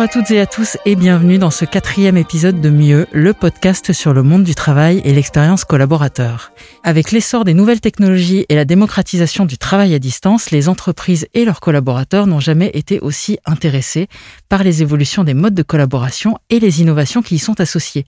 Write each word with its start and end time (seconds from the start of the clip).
Bonjour 0.00 0.18
à 0.18 0.22
toutes 0.22 0.30
et 0.30 0.40
à 0.40 0.46
tous 0.46 0.78
et 0.86 0.96
bienvenue 0.96 1.36
dans 1.36 1.50
ce 1.50 1.66
quatrième 1.66 2.16
épisode 2.16 2.62
de 2.62 2.70
Mieux, 2.70 3.06
le 3.12 3.34
podcast 3.34 3.92
sur 3.92 4.14
le 4.14 4.22
monde 4.22 4.44
du 4.44 4.54
travail 4.54 5.02
et 5.04 5.12
l'expérience 5.12 5.66
collaborateur. 5.66 6.52
Avec 6.82 7.12
l'essor 7.12 7.44
des 7.44 7.52
nouvelles 7.52 7.82
technologies 7.82 8.46
et 8.48 8.54
la 8.54 8.64
démocratisation 8.64 9.44
du 9.44 9.58
travail 9.58 9.92
à 9.92 9.98
distance, 9.98 10.52
les 10.52 10.70
entreprises 10.70 11.28
et 11.34 11.44
leurs 11.44 11.60
collaborateurs 11.60 12.26
n'ont 12.26 12.40
jamais 12.40 12.70
été 12.72 12.98
aussi 13.00 13.38
intéressés 13.44 14.08
par 14.48 14.64
les 14.64 14.80
évolutions 14.80 15.22
des 15.22 15.34
modes 15.34 15.52
de 15.52 15.62
collaboration 15.62 16.38
et 16.48 16.60
les 16.60 16.80
innovations 16.80 17.20
qui 17.20 17.34
y 17.34 17.38
sont 17.38 17.60
associées. 17.60 18.06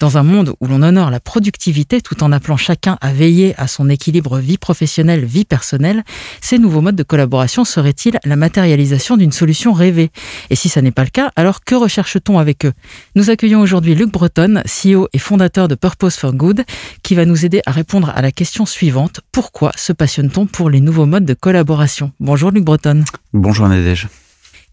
Dans 0.00 0.16
un 0.16 0.22
monde 0.22 0.54
où 0.60 0.66
l'on 0.66 0.82
honore 0.82 1.10
la 1.10 1.20
productivité 1.20 2.00
tout 2.00 2.24
en 2.24 2.32
appelant 2.32 2.56
chacun 2.56 2.96
à 3.02 3.12
veiller 3.12 3.54
à 3.58 3.68
son 3.68 3.90
équilibre 3.90 4.38
vie 4.38 4.56
professionnelle, 4.56 5.26
vie 5.26 5.44
personnelle, 5.44 6.04
ces 6.40 6.58
nouveaux 6.58 6.80
modes 6.80 6.96
de 6.96 7.02
collaboration 7.02 7.66
seraient-ils 7.66 8.18
la 8.24 8.36
matérialisation 8.36 9.18
d'une 9.18 9.30
solution 9.30 9.74
rêvée? 9.74 10.10
Et 10.48 10.56
si 10.56 10.70
ça 10.70 10.80
n'est 10.80 10.90
pas 10.90 11.04
le 11.04 11.10
cas, 11.10 11.30
alors 11.36 11.62
que 11.64 11.74
recherche-t-on 11.74 12.38
avec 12.38 12.64
eux? 12.64 12.72
Nous 13.14 13.28
accueillons 13.28 13.60
aujourd'hui 13.60 13.94
Luc 13.94 14.10
Breton, 14.10 14.62
CEO 14.64 15.06
et 15.12 15.18
fondateur 15.18 15.68
de 15.68 15.74
Purpose 15.74 16.16
for 16.16 16.32
Good, 16.32 16.64
qui 17.02 17.14
va 17.14 17.26
nous 17.26 17.44
aider 17.44 17.60
à 17.66 17.70
répondre 17.70 18.10
à 18.16 18.22
la 18.22 18.32
question 18.32 18.64
suivante. 18.64 19.20
Pourquoi 19.32 19.70
se 19.76 19.92
passionne-t-on 19.92 20.46
pour 20.46 20.70
les 20.70 20.80
nouveaux 20.80 21.04
modes 21.04 21.26
de 21.26 21.34
collaboration? 21.34 22.12
Bonjour 22.20 22.52
Luc 22.52 22.64
Breton. 22.64 23.04
Bonjour 23.34 23.68
Nadège. 23.68 24.08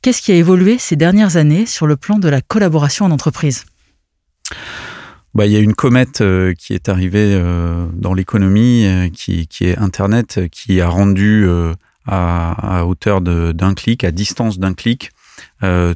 Qu'est-ce 0.01 0.21
qui 0.21 0.31
a 0.31 0.35
évolué 0.35 0.77
ces 0.79 0.95
dernières 0.95 1.35
années 1.35 1.65
sur 1.65 1.85
le 1.85 1.97
plan 1.97 2.17
de 2.17 2.29
la 2.29 2.39
collaboration 2.39 3.03
en 3.03 3.11
entreprise? 3.11 3.65
Bah, 5.37 5.45
il 5.45 5.51
y 5.51 5.55
a 5.55 5.59
une 5.59 5.75
comète 5.75 6.21
euh, 6.21 6.55
qui 6.55 6.73
est 6.73 6.89
arrivée 6.89 7.35
euh, 7.35 7.85
dans 7.93 8.15
l'économie, 8.15 8.87
euh, 8.87 9.07
qui, 9.07 9.47
est 9.61 9.77
Internet, 9.77 10.49
qui 10.51 10.81
a 10.81 10.89
rendu 10.89 11.47
à, 12.07 12.85
hauteur 12.87 13.21
d'un 13.21 13.73
clic, 13.75 14.03
à 14.03 14.09
distance 14.09 14.57
d'un 14.57 14.73
clic, 14.73 15.11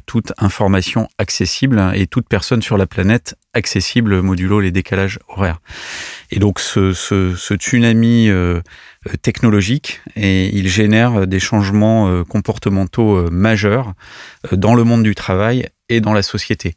toute 0.06 0.32
information 0.38 1.08
accessible 1.18 1.82
et 1.94 2.06
toute 2.06 2.28
personne 2.28 2.62
sur 2.62 2.76
la 2.76 2.86
planète 2.86 3.34
accessible 3.54 4.22
modulo 4.22 4.60
les 4.60 4.70
décalages 4.70 5.18
horaires. 5.28 5.60
Et 6.30 6.38
donc 6.38 6.60
ce, 6.60 6.92
ce, 6.92 7.34
ce 7.34 7.54
tsunami 7.54 8.28
technologique 9.22 10.00
et 10.14 10.54
il 10.56 10.68
génère 10.68 11.26
des 11.26 11.40
changements 11.40 12.22
comportementaux 12.24 13.30
majeurs 13.30 13.94
dans 14.52 14.74
le 14.74 14.84
monde 14.84 15.02
du 15.02 15.16
travail 15.16 15.68
et 15.92 16.00
dans 16.00 16.12
la 16.12 16.22
société. 16.22 16.74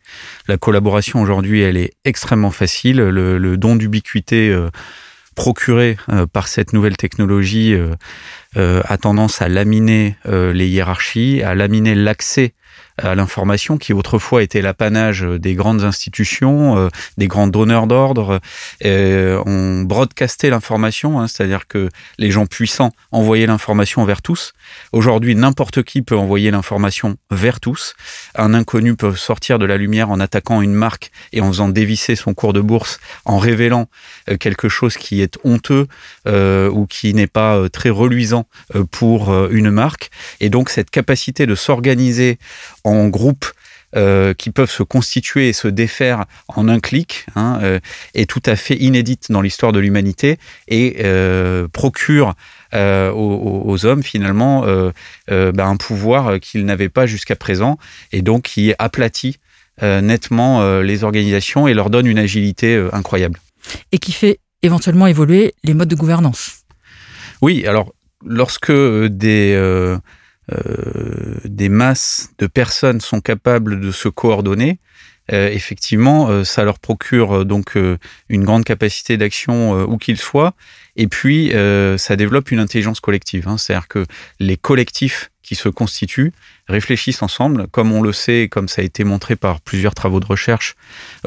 La 0.47 0.57
collaboration 0.57 1.21
aujourd'hui, 1.21 1.61
elle 1.61 1.77
est 1.77 1.93
extrêmement 2.03 2.51
facile. 2.51 2.97
Le, 2.97 3.57
don 3.57 3.75
d'ubiquité 3.75 4.49
euh, 4.49 4.69
procuré 5.35 5.97
euh, 6.09 6.25
par 6.25 6.47
cette 6.47 6.73
nouvelle 6.73 6.97
technologie 6.97 7.73
euh, 7.73 8.81
a 8.83 8.97
tendance 8.97 9.41
à 9.41 9.49
laminer 9.49 10.15
les 10.25 10.67
hiérarchies, 10.67 11.43
à 11.43 11.55
laminer 11.55 11.95
l'accès 11.95 12.53
à 12.97 13.15
l'information 13.15 13.77
qui 13.77 13.93
autrefois 13.93 14.43
était 14.43 14.61
l'apanage 14.61 15.21
des 15.21 15.53
grandes 15.53 15.83
institutions, 15.83 16.77
euh, 16.77 16.89
des 17.17 17.27
grands 17.27 17.47
donneurs 17.47 17.87
d'ordre. 17.87 18.39
Euh, 18.85 19.41
on 19.45 19.81
broadcastait 19.81 20.49
l'information, 20.49 21.19
hein, 21.19 21.27
c'est-à-dire 21.27 21.67
que 21.67 21.89
les 22.17 22.31
gens 22.31 22.45
puissants 22.45 22.91
envoyaient 23.11 23.47
l'information 23.47 24.05
vers 24.05 24.21
tous. 24.21 24.53
Aujourd'hui, 24.93 25.35
n'importe 25.35 25.83
qui 25.83 26.01
peut 26.01 26.17
envoyer 26.17 26.51
l'information 26.51 27.17
vers 27.31 27.59
tous. 27.59 27.95
Un 28.35 28.53
inconnu 28.53 28.95
peut 28.95 29.15
sortir 29.15 29.59
de 29.59 29.65
la 29.65 29.77
lumière 29.77 30.09
en 30.09 30.19
attaquant 30.19 30.61
une 30.61 30.73
marque 30.73 31.11
et 31.33 31.41
en 31.41 31.47
faisant 31.47 31.69
dévisser 31.69 32.15
son 32.15 32.33
cours 32.33 32.53
de 32.53 32.61
bourse, 32.61 32.99
en 33.25 33.37
révélant 33.37 33.87
euh, 34.29 34.37
quelque 34.37 34.69
chose 34.69 34.97
qui 34.97 35.21
est 35.21 35.37
honteux 35.43 35.87
euh, 36.27 36.69
ou 36.69 36.87
qui 36.87 37.13
n'est 37.13 37.27
pas 37.27 37.57
euh, 37.57 37.69
très 37.69 37.89
reluisant 37.89 38.47
pour 38.91 39.33
une 39.51 39.69
marque. 39.69 40.09
Et 40.39 40.49
donc 40.49 40.69
cette 40.69 40.89
capacité 40.89 41.45
de 41.45 41.55
s'organiser 41.55 42.37
en 42.83 43.07
groupe 43.07 43.45
euh, 43.95 44.33
qui 44.33 44.49
peuvent 44.49 44.71
se 44.71 44.83
constituer 44.83 45.47
et 45.47 45.53
se 45.53 45.69
défaire 45.69 46.25
en 46.49 46.67
un 46.67 46.81
clic 46.81 47.27
hein, 47.37 47.59
euh, 47.63 47.79
est 48.13 48.29
tout 48.29 48.41
à 48.45 48.57
fait 48.57 48.75
inédite 48.75 49.27
dans 49.29 49.39
l'histoire 49.39 49.71
de 49.71 49.79
l'humanité 49.79 50.37
et 50.67 50.97
euh, 51.05 51.69
procure 51.69 52.33
aux, 52.73 53.63
aux, 53.65 53.85
hommes 53.85 54.03
finalement 54.03 54.65
bah, 55.29 55.65
un 55.65 55.77
pouvoir 55.77 56.41
qu'ils 56.41 56.65
n'avaient 56.65 56.89
pas 56.89 57.05
jusqu'à 57.05 57.37
présent 57.37 57.77
et 58.11 58.21
donc 58.21 58.41
qui 58.41 58.73
aplatit 58.79 59.37
nettement 59.81 60.81
les 60.81 61.05
organisations 61.05 61.69
et 61.69 61.73
leur 61.73 61.89
donne 61.89 62.05
une 62.05 62.19
agilité 62.19 62.75
incroyable. 62.91 63.39
Et 63.93 63.97
qui 63.97 64.11
fait 64.11 64.41
éventuellement 64.61 65.07
évoluer 65.07 65.53
les 65.63 65.73
modes 65.73 65.87
de 65.87 65.95
gouvernance. 65.95 66.65
Oui, 67.41 67.65
alors 67.65 67.93
lorsque 68.25 68.73
des 68.73 69.55
des 71.45 71.69
masses 71.69 72.29
de 72.37 72.47
personnes 72.47 73.01
sont 73.01 73.21
capables 73.21 73.79
de 73.79 73.91
se 73.91 74.09
coordonner, 74.09 74.79
euh, 75.31 75.49
effectivement, 75.49 76.29
euh, 76.29 76.43
ça 76.43 76.63
leur 76.63 76.77
procure 76.79 77.45
donc 77.45 77.77
une 78.29 78.43
grande 78.43 78.63
capacité 78.63 79.17
d'action 79.17 79.83
où 79.83 79.97
qu'ils 79.97 80.19
soient. 80.19 80.53
Et 80.95 81.07
puis, 81.07 81.51
ça 81.97 82.15
développe 82.15 82.51
une 82.51 82.59
intelligence 82.59 82.99
collective. 82.99 83.47
Hein. 83.47 83.57
C'est-à-dire 83.57 83.87
que 83.87 84.05
les 84.39 84.57
collectifs 84.57 85.31
qui 85.43 85.55
se 85.55 85.69
constituent 85.69 86.33
réfléchissent 86.67 87.21
ensemble, 87.21 87.67
comme 87.67 87.91
on 87.91 88.01
le 88.01 88.13
sait, 88.13 88.47
comme 88.49 88.67
ça 88.67 88.81
a 88.81 88.85
été 88.85 89.03
montré 89.03 89.35
par 89.35 89.61
plusieurs 89.61 89.93
travaux 89.93 90.19
de 90.19 90.25
recherche, 90.25 90.75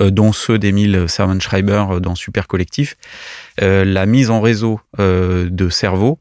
dont 0.00 0.32
ceux 0.32 0.58
d'Emile 0.58 1.04
Servan-Schreiber 1.08 2.00
dans 2.00 2.14
Super 2.14 2.46
Collectif. 2.46 2.96
la 3.60 4.06
mise 4.06 4.30
en 4.30 4.40
réseau 4.40 4.80
de 4.98 5.68
cerveaux 5.68 6.18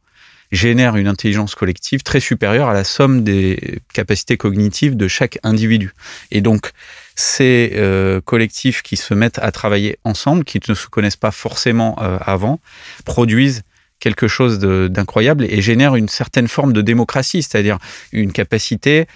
génère 0.52 0.96
une 0.96 1.08
intelligence 1.08 1.56
collective 1.56 2.03
très 2.03 2.19
supérieure 2.19 2.69
à 2.69 2.74
la 2.74 2.84
somme 2.84 3.24
des 3.24 3.80
capacités 3.94 4.38
cognitives 4.38 4.96
de 4.96 5.08
chaque 5.08 5.40
individu. 5.44 5.94
Et 6.31 6.41
donc, 6.41 6.72
ces 7.16 7.74
euh, 7.75 8.22
collectifs 8.22 8.81
qui 8.81 8.96
se 8.96 9.13
mettent 9.13 9.40
à 9.40 9.52
travailler 9.52 9.97
ensemble, 10.03 10.44
qui 10.44 10.59
ne 10.68 10.74
se 10.74 10.88
connaissent 10.88 11.16
pas 11.16 11.31
forcément 11.31 11.97
euh, 12.02 12.18
avant, 12.22 12.59
produisent 13.06 13.63
quelque 14.00 14.28
chose 14.28 14.59
d'incroyable 14.59 15.46
et 15.46 15.62
génèrent 15.62 15.96
une 15.96 16.08
certaine 16.08 16.47
forme 16.47 16.72
de 16.72 16.81
démocratie, 16.81 17.41
c'est-à-dire 17.41 17.79
une 18.12 18.31
capacité 18.31 19.08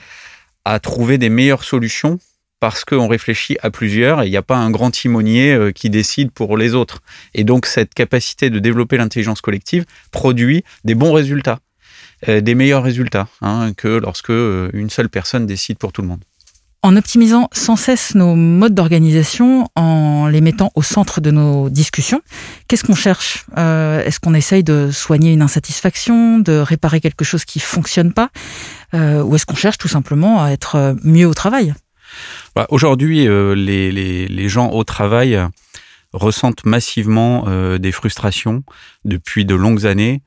à 0.66 0.80
trouver 0.80 1.18
des 1.19 1.30
meilleures 1.30 1.63
solutions 1.63 2.19
parce 2.62 2.86
qu'on 2.86 3.08
réfléchit 3.08 3.58
à 3.64 3.72
plusieurs 3.72 4.22
et 4.22 4.28
il 4.28 4.30
n'y 4.30 4.38
a 4.38 4.44
pas 4.44 4.56
un 4.56 4.70
grand 4.70 4.92
timonier 4.92 5.52
euh, 5.52 5.72
qui 5.72 5.90
décide 5.90 6.32
pour 6.32 6.56
les 6.58 6.76
autres. 6.76 7.02
Et 7.34 7.44
donc 7.44 7.66
cette 7.66 7.94
capacité 7.94 8.50
de 8.50 8.60
développer 8.60 8.98
l'intelligence 8.98 9.42
collective 9.42 9.84
produit 10.12 10.64
des 10.86 10.94
bons 10.94 11.12
résultats, 11.12 11.60
euh, 12.30 12.40
des 12.40 12.54
meilleurs 12.54 12.84
résultats 12.84 13.28
hein, 13.42 13.74
que 13.76 13.88
lorsque 13.88 14.30
euh, 14.30 14.70
une 14.74 14.92
seule 14.92 15.10
personne 15.10 15.48
décide 15.48 15.80
pour 15.80 15.92
tout 15.92 16.04
le 16.04 16.08
monde. 16.08 16.24
En 16.84 16.96
optimisant 16.96 17.50
sans 17.52 17.76
cesse 17.76 18.14
nos 18.14 18.36
modes 18.36 18.76
d'organisation, 18.76 19.68
en 19.76 20.28
les 20.28 20.42
mettant 20.42 20.72
au 20.76 20.84
centre 20.84 21.20
de 21.20 21.32
nos 21.32 21.70
discussions, 21.70 22.22
qu'est-ce 22.68 22.84
qu'on 22.84 22.96
cherche 22.96 23.46
Est-ce 23.56 24.20
qu'on 24.20 24.34
essaye 24.34 24.64
de 24.64 24.90
soigner 24.92 25.32
une 25.32 25.44
insatisfaction, 25.44 26.40
de 26.40 26.54
réparer 26.54 27.00
quelque 27.00 27.24
chose 27.24 27.46
qui 27.46 27.60
fonctionne 27.60 28.14
pas, 28.14 28.32
ou 28.94 29.36
est-ce 29.36 29.46
qu'on 29.46 29.56
cherche 29.56 29.78
tout 29.78 29.90
simplement 29.90 30.44
à 30.44 30.50
être 30.50 30.96
mieux 31.04 31.28
au 31.28 31.36
travail? 31.36 31.76
Bah, 32.56 32.68
Aujourd'hui, 32.70 33.28
euh, 33.28 33.54
les, 33.56 34.50
gens 34.50 34.72
au 34.72 34.84
travail 34.84 35.40
ressentent 36.14 36.66
massivement 36.66 37.46
euh, 37.48 37.78
des 37.78 37.92
frustrations 37.92 38.64
depuis 39.06 39.46
de 39.46 39.56
longues 39.56 39.86
années. 39.86 40.22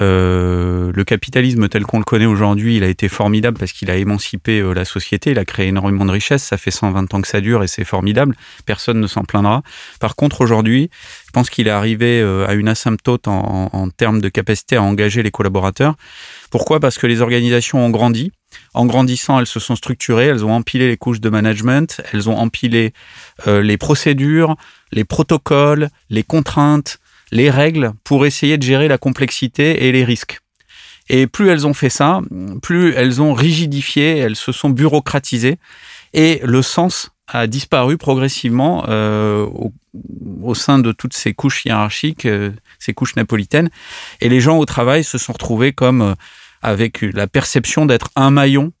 Euh, 0.00 0.90
le 0.92 1.04
capitalisme 1.04 1.68
tel 1.68 1.84
qu'on 1.84 1.98
le 1.98 2.04
connaît 2.04 2.26
aujourd'hui, 2.26 2.76
il 2.76 2.82
a 2.82 2.88
été 2.88 3.08
formidable 3.08 3.56
parce 3.58 3.72
qu'il 3.72 3.92
a 3.92 3.96
émancipé 3.96 4.60
la 4.74 4.84
société, 4.84 5.30
il 5.30 5.38
a 5.38 5.44
créé 5.44 5.68
énormément 5.68 6.04
de 6.04 6.10
richesses, 6.10 6.42
ça 6.42 6.56
fait 6.56 6.72
120 6.72 7.14
ans 7.14 7.20
que 7.20 7.28
ça 7.28 7.40
dure 7.40 7.62
et 7.62 7.68
c'est 7.68 7.84
formidable, 7.84 8.34
personne 8.66 8.98
ne 8.98 9.06
s'en 9.06 9.22
plaindra. 9.22 9.62
Par 10.00 10.16
contre, 10.16 10.40
aujourd'hui, 10.40 10.90
je 11.26 11.30
pense 11.30 11.48
qu'il 11.48 11.68
est 11.68 11.70
arrivé 11.70 12.20
à 12.22 12.54
une 12.54 12.66
asymptote 12.66 13.28
en 13.28 13.88
termes 13.96 14.20
de 14.20 14.28
capacité 14.28 14.74
à 14.74 14.82
engager 14.82 15.22
les 15.22 15.30
collaborateurs. 15.30 15.94
Pourquoi? 16.50 16.80
Parce 16.80 16.98
que 16.98 17.06
les 17.06 17.20
organisations 17.20 17.84
ont 17.84 17.90
grandi, 17.90 18.32
en 18.74 18.86
grandissant, 18.86 19.38
elles 19.38 19.46
se 19.46 19.60
sont 19.60 19.76
structurées, 19.76 20.26
elles 20.26 20.44
ont 20.44 20.52
empilé 20.52 20.88
les 20.88 20.96
couches 20.96 21.20
de 21.20 21.28
management, 21.28 22.00
elles 22.12 22.28
ont 22.28 22.36
empilé 22.36 22.92
euh, 23.46 23.62
les 23.62 23.76
procédures, 23.76 24.56
les 24.92 25.04
protocoles, 25.04 25.88
les 26.10 26.22
contraintes, 26.22 26.98
les 27.30 27.50
règles 27.50 27.92
pour 28.04 28.26
essayer 28.26 28.58
de 28.58 28.62
gérer 28.62 28.88
la 28.88 28.98
complexité 28.98 29.86
et 29.86 29.92
les 29.92 30.04
risques. 30.04 30.40
Et 31.08 31.26
plus 31.26 31.50
elles 31.50 31.66
ont 31.66 31.74
fait 31.74 31.90
ça, 31.90 32.20
plus 32.62 32.94
elles 32.94 33.20
ont 33.20 33.34
rigidifié, 33.34 34.18
elles 34.18 34.36
se 34.36 34.52
sont 34.52 34.70
bureaucratisées 34.70 35.58
et 36.14 36.40
le 36.44 36.62
sens 36.62 37.10
a 37.28 37.46
disparu 37.46 37.98
progressivement 37.98 38.84
euh, 38.88 39.44
au, 39.44 39.72
au, 40.42 40.54
sein 40.54 40.78
de 40.78 40.92
toutes 40.92 41.14
ces 41.14 41.34
couches 41.34 41.64
hiérarchiques, 41.64 42.26
euh, 42.26 42.50
ces 42.78 42.92
couches 42.92 43.16
napolitaines. 43.16 43.70
Et 44.20 44.28
les 44.28 44.40
gens 44.40 44.58
au 44.58 44.64
travail 44.66 45.04
se 45.04 45.18
sont 45.18 45.32
retrouvés 45.32 45.72
comme 45.72 46.14
euh, 46.64 46.72
avec 46.72 47.02
la 47.02 47.26
perception 47.26 47.86
d'être 47.86 48.10
un 48.16 48.30
maillon 48.30 48.72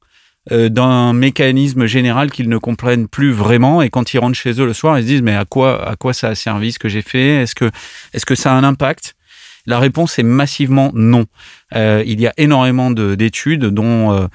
euh, 0.52 0.68
d'un 0.68 1.14
mécanisme 1.14 1.86
général 1.86 2.30
qu'ils 2.30 2.50
ne 2.50 2.58
comprennent 2.58 3.08
plus 3.08 3.32
vraiment 3.32 3.80
et 3.80 3.88
quand 3.88 4.12
ils 4.12 4.18
rentrent 4.18 4.36
chez 4.36 4.60
eux 4.60 4.66
le 4.66 4.74
soir 4.74 4.98
ils 4.98 5.02
se 5.02 5.06
disent 5.06 5.22
mais 5.22 5.34
à 5.34 5.46
quoi 5.46 5.88
à 5.88 5.96
quoi 5.96 6.12
ça 6.12 6.28
a 6.28 6.34
servi 6.34 6.70
ce 6.72 6.78
que 6.78 6.90
j'ai 6.90 7.00
fait? 7.00 7.42
Est-ce 7.42 7.54
que 7.54 7.70
est-ce 8.12 8.26
que 8.26 8.34
ça 8.34 8.52
a 8.52 8.54
un 8.54 8.62
impact? 8.62 9.14
La 9.64 9.78
réponse 9.78 10.18
est 10.18 10.22
massivement 10.22 10.90
non 10.92 11.24
euh, 11.74 12.02
il 12.04 12.20
y 12.20 12.26
a 12.26 12.34
énormément 12.36 12.90
d'études 12.90 13.64
dont 13.64 14.28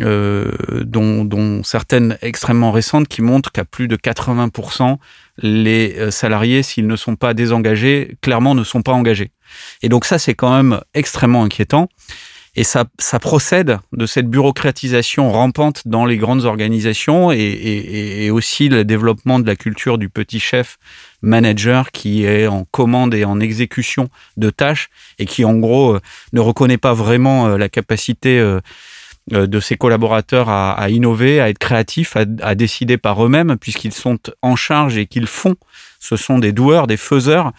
euh, 0.00 0.50
dont, 0.84 1.26
dont, 1.26 1.62
certaines 1.62 2.16
extrêmement 2.22 2.72
récentes 2.72 3.08
qui 3.08 3.20
montrent 3.20 3.52
qu'à 3.52 3.66
plus 3.66 3.88
de 3.88 3.96
80%, 3.96 4.96
les 5.36 6.10
salariés, 6.10 6.62
s'ils 6.62 6.86
ne 6.86 6.96
sont 6.96 7.14
pas 7.14 7.34
désengagés, 7.34 8.16
clairement 8.22 8.54
ne 8.54 8.64
sont 8.64 8.80
pas 8.80 8.92
engagés. 8.92 9.32
Et 9.82 9.90
donc 9.90 10.06
ça, 10.06 10.18
c'est 10.18 10.32
quand 10.32 10.56
même 10.56 10.80
extrêmement 10.94 11.44
inquiétant. 11.44 11.90
Et 12.54 12.64
ça, 12.64 12.84
ça 12.98 13.18
procède 13.18 13.78
de 13.92 14.04
cette 14.04 14.28
bureaucratisation 14.28 15.32
rampante 15.32 15.82
dans 15.86 16.04
les 16.04 16.18
grandes 16.18 16.44
organisations 16.44 17.32
et, 17.32 17.38
et, 17.38 18.26
et, 18.26 18.30
aussi 18.30 18.68
le 18.68 18.84
développement 18.84 19.38
de 19.38 19.46
la 19.46 19.56
culture 19.56 19.96
du 19.96 20.10
petit 20.10 20.38
chef 20.38 20.78
manager 21.22 21.92
qui 21.92 22.26
est 22.26 22.46
en 22.46 22.66
commande 22.70 23.14
et 23.14 23.24
en 23.24 23.40
exécution 23.40 24.10
de 24.36 24.50
tâches 24.50 24.90
et 25.18 25.24
qui 25.24 25.46
en 25.46 25.54
gros 25.54 25.94
euh, 25.94 26.00
ne 26.34 26.40
reconnaît 26.40 26.78
pas 26.78 26.92
vraiment 26.92 27.46
euh, 27.46 27.56
la 27.56 27.70
capacité 27.70 28.38
euh, 28.38 28.60
de 29.30 29.60
ses 29.60 29.76
collaborateurs 29.76 30.50
à, 30.50 30.72
à 30.72 30.90
innover, 30.90 31.40
à 31.40 31.48
être 31.48 31.58
créatifs, 31.58 32.16
à, 32.16 32.24
à 32.42 32.54
décider 32.54 32.98
par 32.98 33.24
eux-mêmes 33.24 33.56
puisqu'ils 33.56 33.94
sont 33.94 34.18
en 34.42 34.56
charge 34.56 34.98
et 34.98 35.06
qu'ils 35.06 35.28
font. 35.28 35.54
Ce 36.00 36.16
sont 36.16 36.38
des 36.38 36.52
doueurs, 36.52 36.86
des 36.86 36.96
faiseurs 36.98 37.52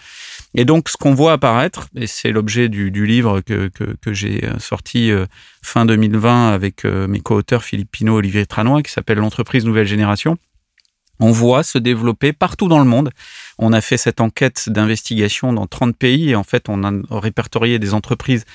et 0.56 0.66
donc, 0.66 0.90
ce 0.90 0.98
qu'on 0.98 1.16
voit 1.16 1.34
apparaître, 1.34 1.88
et 1.96 2.06
c'est 2.06 2.32
l'objet 2.32 2.70
du, 2.70 3.06
livre 3.06 3.42
que, 3.42 3.70
que, 3.70 3.96
que 4.00 4.14
j'ai 4.14 4.46
euh, 4.46 4.60
sorti 4.60 5.12
euh, 5.12 5.26
fin 5.64 5.86
2020 5.86 6.50
avec 6.52 6.86
euh, 6.86 7.08
mes 7.08 7.22
co-auteurs 7.22 7.64
Philippe 7.64 7.92
Pinault 7.92 8.16
et 8.16 8.20
Olivier 8.20 8.46
Tranois, 8.46 8.84
qui 8.84 8.92
s'appelle 8.92 9.18
L'entreprise 9.18 9.66
nouvelle 9.66 9.88
génération, 9.88 10.38
on 11.20 11.32
voit 11.32 11.64
se 11.64 11.78
développer 11.78 12.34
partout 12.34 12.68
dans 12.68 12.80
le 12.80 12.86
monde. 12.86 13.12
On 13.58 13.72
a 13.74 13.82
fait 13.82 13.98
cette 13.98 14.20
enquête 14.20 14.70
d'investigation 14.70 15.54
dans 15.54 15.68
30 15.68 15.96
pays 15.96 16.32
et 16.32 16.36
en 16.36 16.44
fait, 16.44 16.70
on 16.70 16.84
a 16.84 16.92
répertorié 17.20 17.80
des 17.80 17.94
entreprises 17.94 18.46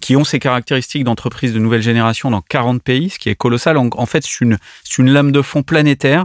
qui 0.00 0.16
ont 0.16 0.24
ces 0.24 0.38
caractéristiques 0.38 1.04
d'entreprises 1.04 1.52
de 1.52 1.58
nouvelle 1.58 1.82
génération 1.82 2.30
dans 2.30 2.40
40 2.40 2.82
pays, 2.82 3.10
ce 3.10 3.18
qui 3.18 3.28
est 3.28 3.34
colossal. 3.34 3.76
En 3.76 4.06
fait, 4.06 4.24
c'est 4.24 4.40
une, 4.40 4.58
une 4.98 5.10
lame 5.10 5.32
de 5.32 5.42
fond 5.42 5.62
planétaire 5.62 6.24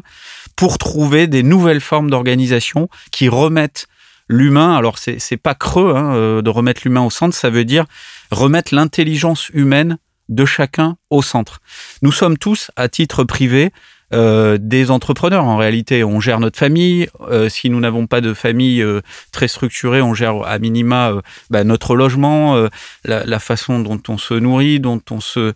pour 0.55 0.77
trouver 0.77 1.27
des 1.27 1.43
nouvelles 1.43 1.81
formes 1.81 2.09
d'organisation 2.09 2.89
qui 3.11 3.29
remettent 3.29 3.87
l'humain, 4.27 4.75
alors 4.75 4.97
c'est 4.97 5.37
pas 5.37 5.55
creux 5.55 5.95
hein, 5.95 6.15
euh, 6.15 6.41
de 6.41 6.49
remettre 6.49 6.81
l'humain 6.83 7.01
au 7.01 7.09
centre, 7.09 7.35
ça 7.35 7.49
veut 7.49 7.65
dire 7.65 7.85
remettre 8.31 8.73
l'intelligence 8.73 9.49
humaine 9.49 9.97
de 10.29 10.45
chacun 10.45 10.97
au 11.09 11.21
centre. 11.21 11.59
Nous 12.01 12.11
sommes 12.11 12.37
tous, 12.37 12.71
à 12.75 12.87
titre 12.87 13.23
privé, 13.23 13.71
euh, 14.13 14.59
des 14.59 14.91
entrepreneurs. 14.91 15.45
En 15.45 15.57
réalité, 15.57 16.03
on 16.03 16.19
gère 16.19 16.39
notre 16.39 16.59
famille. 16.59 17.07
Euh, 17.31 17.49
si 17.49 17.71
nous 17.71 17.79
n'avons 17.79 18.05
pas 18.05 18.21
de 18.21 18.33
famille 18.33 18.81
euh, 18.81 19.01
très 19.31 19.47
structurée, 19.47 20.01
on 20.03 20.13
gère 20.13 20.43
à 20.45 20.59
minima 20.59 21.13
bah, 21.49 21.63
notre 21.63 21.95
logement, 21.95 22.67
la, 23.05 23.39
façon 23.39 23.79
dont 23.79 24.01
on 24.07 24.17
se 24.17 24.35
nourrit, 24.35 24.79
dont 24.79 25.01
on 25.09 25.19
se, 25.19 25.53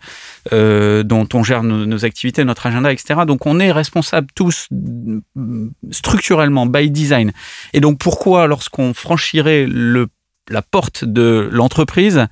dont 0.52 1.30
on 1.34 1.44
gère 1.44 1.64
nos, 1.64 2.06
activités, 2.06 2.44
notre 2.44 2.66
agenda, 2.66 2.92
etc. 2.92 3.22
Donc, 3.28 3.46
on 3.46 3.60
est 3.60 3.72
responsable 3.72 4.28
tous 4.34 4.68
structurellement 5.92 6.66
by 6.66 6.90
design. 6.90 7.32
Et 7.74 7.80
donc, 7.80 8.00
pourquoi, 8.00 8.48
lorsqu'on 8.48 8.94
franchirait 8.94 9.68
la 10.50 10.62
porte 10.62 11.06
de 11.06 11.48
l'entreprise, 11.52 12.26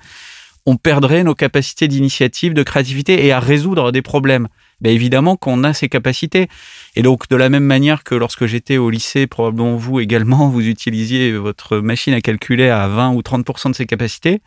on 0.66 0.76
perdrait 0.76 1.22
nos 1.22 1.34
capacités 1.34 1.86
d'initiative, 1.86 2.52
de 2.52 2.62
créativité 2.64 3.26
et 3.26 3.32
à 3.32 3.38
résoudre 3.38 3.92
des 3.92 4.02
problèmes? 4.02 4.48
Ben 4.80 4.92
évidemment 4.92 5.36
qu'on 5.36 5.64
a 5.64 5.72
ces 5.72 5.88
capacités. 5.88 6.48
Et 6.94 7.02
donc, 7.02 7.28
de 7.28 7.36
la 7.36 7.48
même 7.48 7.64
manière 7.64 8.04
que 8.04 8.14
lorsque 8.14 8.46
j'étais 8.46 8.76
au 8.76 8.90
lycée, 8.90 9.26
probablement 9.26 9.76
vous 9.76 10.00
également, 10.00 10.48
vous 10.50 10.66
utilisiez 10.66 11.32
votre 11.32 11.78
machine 11.78 12.14
à 12.14 12.20
calculer 12.20 12.68
à 12.68 12.88
20 12.88 13.12
ou 13.12 13.20
30% 13.20 13.70
de 13.70 13.74
ses 13.74 13.86
capacités, 13.86 14.40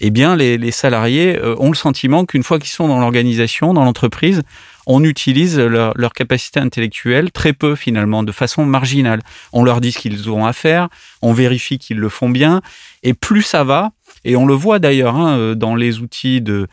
eh 0.00 0.10
bien, 0.10 0.34
les, 0.34 0.58
les 0.58 0.72
salariés 0.72 1.38
euh, 1.38 1.54
ont 1.58 1.70
le 1.70 1.76
sentiment 1.76 2.24
qu'une 2.24 2.42
fois 2.42 2.58
qu'ils 2.58 2.70
sont 2.70 2.88
dans 2.88 2.98
l'organisation, 2.98 3.72
dans 3.72 3.84
l'entreprise, 3.84 4.42
on 4.86 5.04
utilise 5.04 5.60
leur, 5.60 5.92
leur, 5.96 6.12
capacité 6.12 6.58
intellectuelle 6.58 7.30
très 7.30 7.52
peu 7.52 7.76
finalement, 7.76 8.24
de 8.24 8.32
façon 8.32 8.64
marginale. 8.64 9.20
On 9.52 9.62
leur 9.62 9.80
dit 9.80 9.92
ce 9.92 10.00
qu'ils 10.00 10.28
ont 10.28 10.44
à 10.44 10.52
faire, 10.52 10.88
on 11.22 11.32
vérifie 11.32 11.78
qu'ils 11.78 11.98
le 11.98 12.08
font 12.08 12.30
bien, 12.30 12.62
et 13.04 13.14
plus 13.14 13.42
ça 13.42 13.62
va, 13.62 13.92
et 14.24 14.34
on 14.34 14.44
le 14.44 14.54
voit 14.54 14.80
d'ailleurs 14.80 15.16
hein, 15.16 15.36
euh, 15.36 15.54
dans 15.54 15.76
les 15.76 16.00
outils 16.00 16.40
de, 16.40 16.66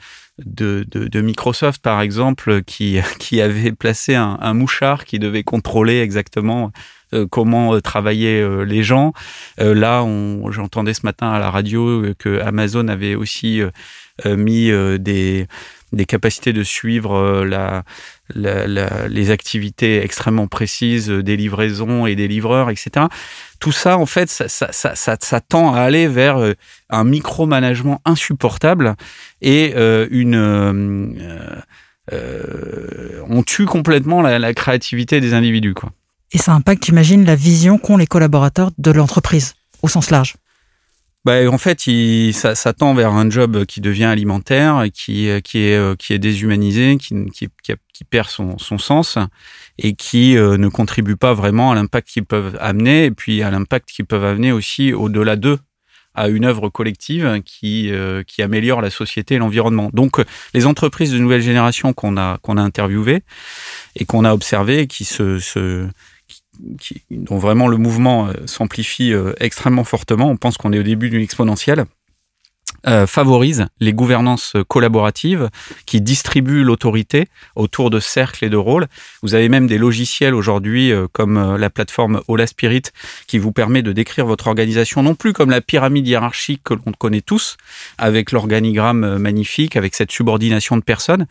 de, 0.45 0.85
de, 0.89 1.07
de, 1.07 1.21
Microsoft, 1.21 1.81
par 1.81 2.01
exemple, 2.01 2.61
qui, 2.63 2.99
qui 3.19 3.41
avait 3.41 3.71
placé 3.71 4.15
un, 4.15 4.37
un 4.41 4.53
mouchard 4.53 5.05
qui 5.05 5.19
devait 5.19 5.43
contrôler 5.43 6.01
exactement 6.01 6.71
euh, 7.13 7.25
comment 7.27 7.73
euh, 7.73 7.81
travaillaient 7.81 8.41
euh, 8.41 8.63
les 8.63 8.83
gens. 8.83 9.13
Là, 9.57 10.05
j'entendais 10.51 10.93
ce 10.93 11.05
matin 11.05 11.31
à 11.31 11.39
la 11.39 11.49
radio 11.49 12.13
que 12.17 12.39
Amazon 12.41 12.87
avait 12.87 13.15
aussi 13.15 13.61
mis 14.25 14.71
des, 14.99 15.47
des 15.91 16.05
capacités 16.05 16.53
de 16.53 16.63
suivre 16.63 17.43
la, 17.43 17.83
les 18.35 19.31
activités 19.31 20.03
extrêmement 20.03 20.47
précises 20.47 21.09
des 21.09 21.37
livraisons 21.37 22.05
et 22.05 22.15
des 22.15 22.27
livreurs, 22.27 22.69
etc 22.69 23.07
tout 23.59 23.71
ça, 23.71 23.97
en 23.97 24.05
fait, 24.05 24.29
ça, 24.29 25.41
tend 25.41 25.73
à 25.73 25.81
aller 25.81 26.07
vers 26.07 26.37
euh, 26.37 26.53
un 26.89 27.03
micromanagement 27.03 28.01
insupportable 28.05 28.95
et 29.41 29.73
euh, 29.75 30.07
une. 30.11 30.35
Euh, 30.35 31.61
euh, 32.11 33.21
on 33.27 33.43
tue 33.43 33.65
complètement 33.65 34.21
la, 34.21 34.39
la, 34.39 34.53
créativité 34.53 35.21
des 35.21 35.33
individus. 35.33 35.75
Quoi. 35.75 35.91
Et 36.31 36.39
ça 36.39 36.53
impacte, 36.53 36.85
j'imagine, 36.85 37.23
la 37.23 37.35
vision 37.35 37.77
qu'ont 37.77 37.97
les 37.97 38.07
collaborateurs 38.07 38.71
de 38.79 38.91
l'entreprise, 38.91 39.53
au 39.83 39.87
sens 39.87 40.09
large. 40.09 40.35
Bah, 41.25 41.49
en 41.51 41.57
fait, 41.57 41.85
il, 41.87 42.33
ça, 42.33 42.55
ça, 42.55 42.73
tend 42.73 42.93
vers 42.93 43.11
un 43.11 43.29
job 43.29 43.65
qui 43.65 43.81
devient 43.81 44.05
alimentaire, 44.05 44.85
qui, 44.93 45.29
qui, 45.43 45.57
est, 45.59 45.97
qui 45.97 46.13
est 46.13 46.19
déshumanisé, 46.19 46.97
qui, 46.97 47.25
qui, 47.33 47.49
qui 47.99 48.05
perd 48.05 48.29
son, 48.29 48.57
son, 48.57 48.77
sens 48.77 49.17
et 49.77 49.93
qui 49.93 50.37
euh, 50.37 50.55
ne 50.55 50.69
contribue 50.69 51.17
pas 51.17 51.33
vraiment 51.33 51.73
à 51.73 51.75
l'impact 51.75 52.07
qu'ils 52.07 52.23
peuvent 52.23 52.57
amener 52.61 53.03
et 53.03 53.11
puis 53.11 53.43
à 53.43 53.51
l'impact 53.51 53.89
qu'ils 53.89 54.05
peuvent 54.05 54.23
amener 54.23 54.53
aussi 54.53 54.93
au-delà 54.93 55.35
d'eux 55.35 55.59
à 56.15 56.29
une 56.29 56.45
œuvre 56.45 56.69
collective 56.69 57.41
qui, 57.45 57.91
euh, 57.91 58.23
qui 58.23 58.41
améliore 58.41 58.81
la 58.81 58.89
société 58.89 59.35
et 59.35 59.37
l'environnement. 59.37 59.89
Donc, 59.91 60.21
les 60.53 60.65
entreprises 60.65 61.11
de 61.11 61.17
nouvelle 61.17 61.41
génération 61.41 61.91
qu'on 61.91 62.15
a, 62.15 62.37
qu'on 62.41 62.55
a 62.55 62.61
interviewées 62.61 63.21
et 63.97 64.05
qu'on 64.05 64.23
a 64.23 64.33
observées, 64.33 64.87
qui 64.87 65.03
se, 65.03 65.39
se 65.39 65.87
qui, 66.79 67.01
dont 67.11 67.37
vraiment 67.37 67.67
le 67.67 67.77
mouvement 67.77 68.27
euh, 68.27 68.33
s'amplifie 68.45 69.13
euh, 69.13 69.33
extrêmement 69.39 69.83
fortement. 69.83 70.29
On 70.29 70.37
pense 70.37 70.57
qu'on 70.57 70.73
est 70.73 70.79
au 70.79 70.83
début 70.83 71.09
d'une 71.09 71.21
exponentielle. 71.21 71.85
Euh, 72.87 73.05
favorise 73.05 73.65
les 73.81 73.91
gouvernances 73.91 74.53
collaboratives 74.69 75.49
qui 75.85 75.99
distribuent 75.99 76.63
l'autorité 76.63 77.27
autour 77.57 77.89
de 77.89 77.99
cercles 77.99 78.45
et 78.45 78.49
de 78.49 78.55
rôles. 78.55 78.87
Vous 79.21 79.35
avez 79.35 79.49
même 79.49 79.67
des 79.67 79.77
logiciels 79.77 80.33
aujourd'hui 80.33 80.93
euh, 80.93 81.07
comme 81.11 81.57
la 81.57 81.69
plateforme 81.69 82.21
Ola 82.29 82.47
Spirit 82.47 82.83
qui 83.27 83.37
vous 83.37 83.51
permet 83.51 83.81
de 83.81 83.91
décrire 83.91 84.25
votre 84.25 84.47
organisation 84.47 85.03
non 85.03 85.13
plus 85.13 85.33
comme 85.33 85.49
la 85.49 85.59
pyramide 85.59 86.07
hiérarchique 86.07 86.61
que 86.63 86.73
l'on 86.73 86.93
connaît 86.97 87.21
tous 87.21 87.57
avec 87.97 88.31
l'organigramme 88.31 89.17
magnifique, 89.17 89.75
avec 89.75 89.93
cette 89.93 90.11
subordination 90.11 90.77
de 90.77 90.83
personnes. 90.83 91.27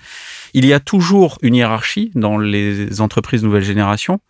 Il 0.52 0.66
y 0.66 0.74
a 0.74 0.80
toujours 0.80 1.38
une 1.40 1.54
hiérarchie 1.54 2.10
dans 2.14 2.36
les 2.36 3.00
entreprises 3.00 3.42
nouvelle 3.42 3.64
génération 3.64 4.20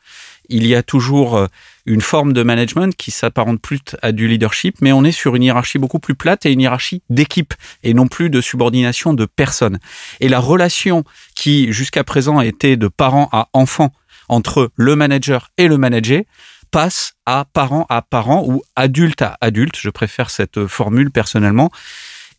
il 0.49 0.67
y 0.67 0.75
a 0.75 0.83
toujours 0.83 1.37
euh, 1.37 1.47
une 1.87 2.01
forme 2.01 2.33
de 2.33 2.43
management 2.43 2.95
qui 2.97 3.11
s'apparente 3.11 3.61
plus 3.61 3.81
à 4.03 4.13
du 4.13 4.29
leadership, 4.29 4.77
mais 4.81 4.93
on 4.93 5.05
est 5.05 5.13
sur 5.13 5.37
une 5.37 5.43
hiérarchie 5.43 5.79
beaucoup 5.79 5.99
plus 5.99 6.15
plate 6.15 6.47
et 6.47 6.53
une 6.53 6.61
hiérarchie 6.61 7.03
d'équipe 7.11 7.55
et 7.83 7.95
non 7.95 8.07
plus 8.07 8.31
de 8.31 8.41
subordination 8.41 9.15
de 9.15 9.25
personnes. 9.25 9.79
Et 10.21 10.29
la 10.29 10.41
relation 10.41 11.05
qui 11.35 11.73
jusqu'à 11.73 12.05
présent 12.05 12.41
était 12.41 12.77
de 12.77 12.89
parent 12.89 13.29
à 13.33 13.49
enfant 13.53 13.93
entre 14.29 14.71
le 14.77 14.97
manager 14.97 15.51
et 15.57 15.69
le 15.69 15.79
manager 15.79 16.23
passe 16.71 17.15
à 17.25 17.47
parent 17.51 17.87
à 17.89 18.03
parent 18.03 18.45
ou 18.47 18.63
adulte 18.77 19.23
à 19.23 19.39
adulte. 19.41 19.77
Je 19.81 19.91
préfère 19.91 20.31
cette 20.31 20.67
formule 20.67 21.11
personnellement. 21.11 21.71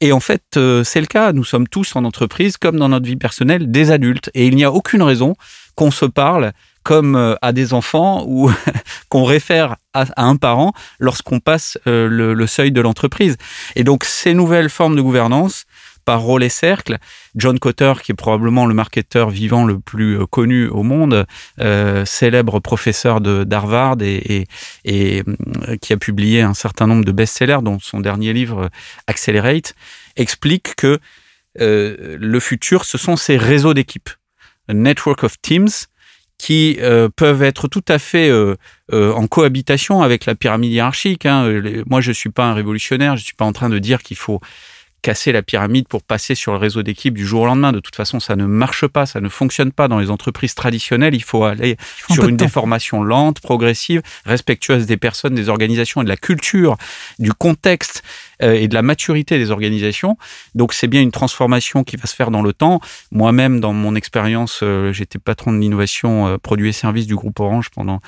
Et 0.01 0.11
en 0.13 0.19
fait, 0.19 0.43
euh, 0.55 0.83
c'est 0.83 1.01
le 1.01 1.07
cas. 1.07 1.33
Nous 1.33 1.43
sommes 1.43 1.67
tous 1.67 1.95
en 1.95 2.05
entreprise, 2.05 2.55
comme 2.55 2.77
dans 2.77 2.89
notre 2.89 3.05
vie 3.05 3.17
personnelle, 3.17 3.69
des 3.69 3.91
adultes. 3.91 4.29
Et 4.33 4.47
il 4.47 4.55
n'y 4.55 4.63
a 4.63 4.71
aucune 4.71 5.01
raison 5.01 5.35
qu'on 5.75 5.91
se 5.91 6.05
parle 6.05 6.53
comme 6.83 7.15
euh, 7.15 7.35
à 7.41 7.51
des 7.51 7.73
enfants 7.73 8.23
ou 8.27 8.51
qu'on 9.09 9.23
réfère 9.23 9.77
à, 9.93 10.05
un 10.17 10.35
parent 10.35 10.73
lorsqu'on 10.99 11.39
passe 11.39 11.77
euh, 11.87 12.07
le, 12.07 12.47
seuil 12.47 12.71
de 12.71 12.81
l'entreprise. 12.81 13.37
Et 13.75 13.83
donc 13.83 14.03
ces 14.03 14.33
nouvelles 14.33 14.69
formes 14.69 14.95
de 14.95 15.01
gouvernance 15.01 15.65
par 16.05 16.21
rôle 16.21 16.43
et 16.43 16.49
cercle, 16.49 16.97
John 17.35 17.59
Cotter, 17.59 17.93
qui 18.01 18.13
est 18.13 18.15
probablement 18.15 18.65
le 18.65 18.73
marketeur 18.73 19.29
vivant 19.29 19.65
le 19.65 19.79
plus 19.79 20.19
euh, 20.19 20.25
connu 20.25 20.67
au 20.67 20.81
monde, 20.81 21.25
célèbre 22.05 22.59
professeur 22.59 23.21
d'Harvard 23.21 23.97
et, 24.01 24.47
et, 24.85 25.23
qui 25.81 25.93
a 25.93 25.97
publié 25.97 26.41
un 26.41 26.53
certain 26.53 26.87
nombre 26.87 27.05
de 27.05 27.11
best-sellers, 27.11 27.59
dont 27.61 27.77
son 27.79 27.99
dernier 27.99 28.33
livre 28.33 28.69
Accelerate, 29.07 29.75
explique 30.15 30.75
que 30.75 30.99
le 31.55 32.39
futur, 32.39 32.85
ce 32.85 32.97
sont 32.97 33.17
ces 33.17 33.37
réseaux 33.37 33.73
d'équipes, 33.73 34.09
network 34.69 35.23
of 35.23 35.39
teams, 35.41 35.67
qui 36.39 36.77
euh, 36.79 37.09
peuvent 37.13 37.43
être 37.43 37.67
tout 37.67 37.83
à 37.87 37.99
fait 37.99 38.29
euh, 38.29 38.55
euh, 38.93 39.13
en 39.13 39.27
cohabitation 39.27 40.01
avec 40.01 40.25
la 40.25 40.33
pyramide 40.33 40.71
hiérarchique. 40.71 41.27
Hein. 41.27 41.61
Moi, 41.85 42.01
je 42.01 42.11
suis 42.11 42.29
pas 42.29 42.45
un 42.45 42.53
révolutionnaire, 42.53 43.17
je 43.17 43.23
suis 43.23 43.35
pas 43.35 43.45
en 43.45 43.51
train 43.51 43.69
de 43.69 43.77
dire 43.77 44.01
qu'il 44.01 44.17
faut 44.17 44.39
casser 45.01 45.31
la 45.31 45.41
pyramide 45.41 45.87
pour 45.87 46.01
passer 46.01 46.35
sur 46.35 46.53
le 46.53 46.57
réseau 46.57 46.81
d'équipe 46.81 47.13
du 47.13 47.25
jour 47.25 47.41
au 47.41 47.45
lendemain. 47.45 47.71
De 47.71 47.79
toute 47.79 47.95
façon, 47.95 48.19
ça 48.19 48.35
ne 48.35 48.45
marche 48.45 48.87
pas, 48.87 49.05
ça 49.05 49.21
ne 49.21 49.29
fonctionne 49.29 49.71
pas 49.71 49.87
dans 49.87 49.99
les 49.99 50.09
entreprises 50.09 50.55
traditionnelles. 50.55 51.13
Il 51.13 51.23
faut 51.23 51.43
aller 51.43 51.77
sur 52.09 52.27
une 52.27 52.37
déformation 52.37 53.03
lente, 53.03 53.41
progressive, 53.41 54.01
respectueuse 54.25 54.85
des 54.85 54.97
personnes, 54.97 55.35
des 55.35 55.49
organisations 55.49 56.01
et 56.01 56.03
de 56.05 56.09
la 56.09 56.17
culture, 56.17 56.77
du 57.17 57.33
contexte 57.33 58.01
et 58.41 58.67
de 58.67 58.73
la 58.73 58.81
maturité 58.81 59.37
des 59.37 59.51
organisations. 59.51 60.17
Donc 60.55 60.73
c'est 60.73 60.87
bien 60.87 61.01
une 61.01 61.11
transformation 61.11 61.83
qui 61.83 61.97
va 61.97 62.05
se 62.05 62.15
faire 62.15 62.31
dans 62.31 62.41
le 62.41 62.53
temps. 62.53 62.79
Moi-même, 63.11 63.59
dans 63.59 63.73
mon 63.73 63.95
expérience, 63.95 64.61
euh, 64.63 64.93
j'étais 64.93 65.19
patron 65.19 65.51
de 65.53 65.57
l'innovation 65.57 66.27
euh, 66.27 66.37
produits 66.37 66.69
et 66.69 66.73
services 66.73 67.07
du 67.07 67.15
groupe 67.15 67.39
Orange 67.39 67.69
pendant 67.69 68.01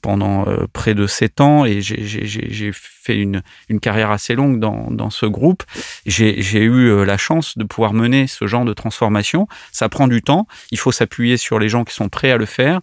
pendant 0.00 0.46
près 0.72 0.94
de 0.94 1.06
sept 1.06 1.40
ans 1.40 1.64
et 1.64 1.80
j'ai 1.80 2.72
fait 2.72 3.16
une, 3.16 3.42
une 3.68 3.78
carrière 3.78 4.10
assez 4.10 4.34
longue 4.34 4.58
dans, 4.58 4.90
dans 4.90 5.10
ce 5.10 5.26
groupe. 5.26 5.62
J'ai 6.06 6.62
eu 6.62 7.04
la 7.04 7.16
chance 7.16 7.56
de 7.56 7.62
pouvoir 7.62 7.92
mener 7.92 8.26
ce 8.26 8.48
genre 8.48 8.64
de 8.64 8.72
transformation. 8.72 9.46
Ça 9.70 9.88
prend 9.88 10.08
du 10.08 10.20
temps. 10.20 10.48
Il 10.72 10.78
faut 10.78 10.90
s'appuyer 10.90 11.36
sur 11.36 11.60
les 11.60 11.68
gens 11.68 11.84
qui 11.84 11.94
sont 11.94 12.08
prêts 12.08 12.32
à 12.32 12.36
le 12.36 12.46
faire 12.46 12.80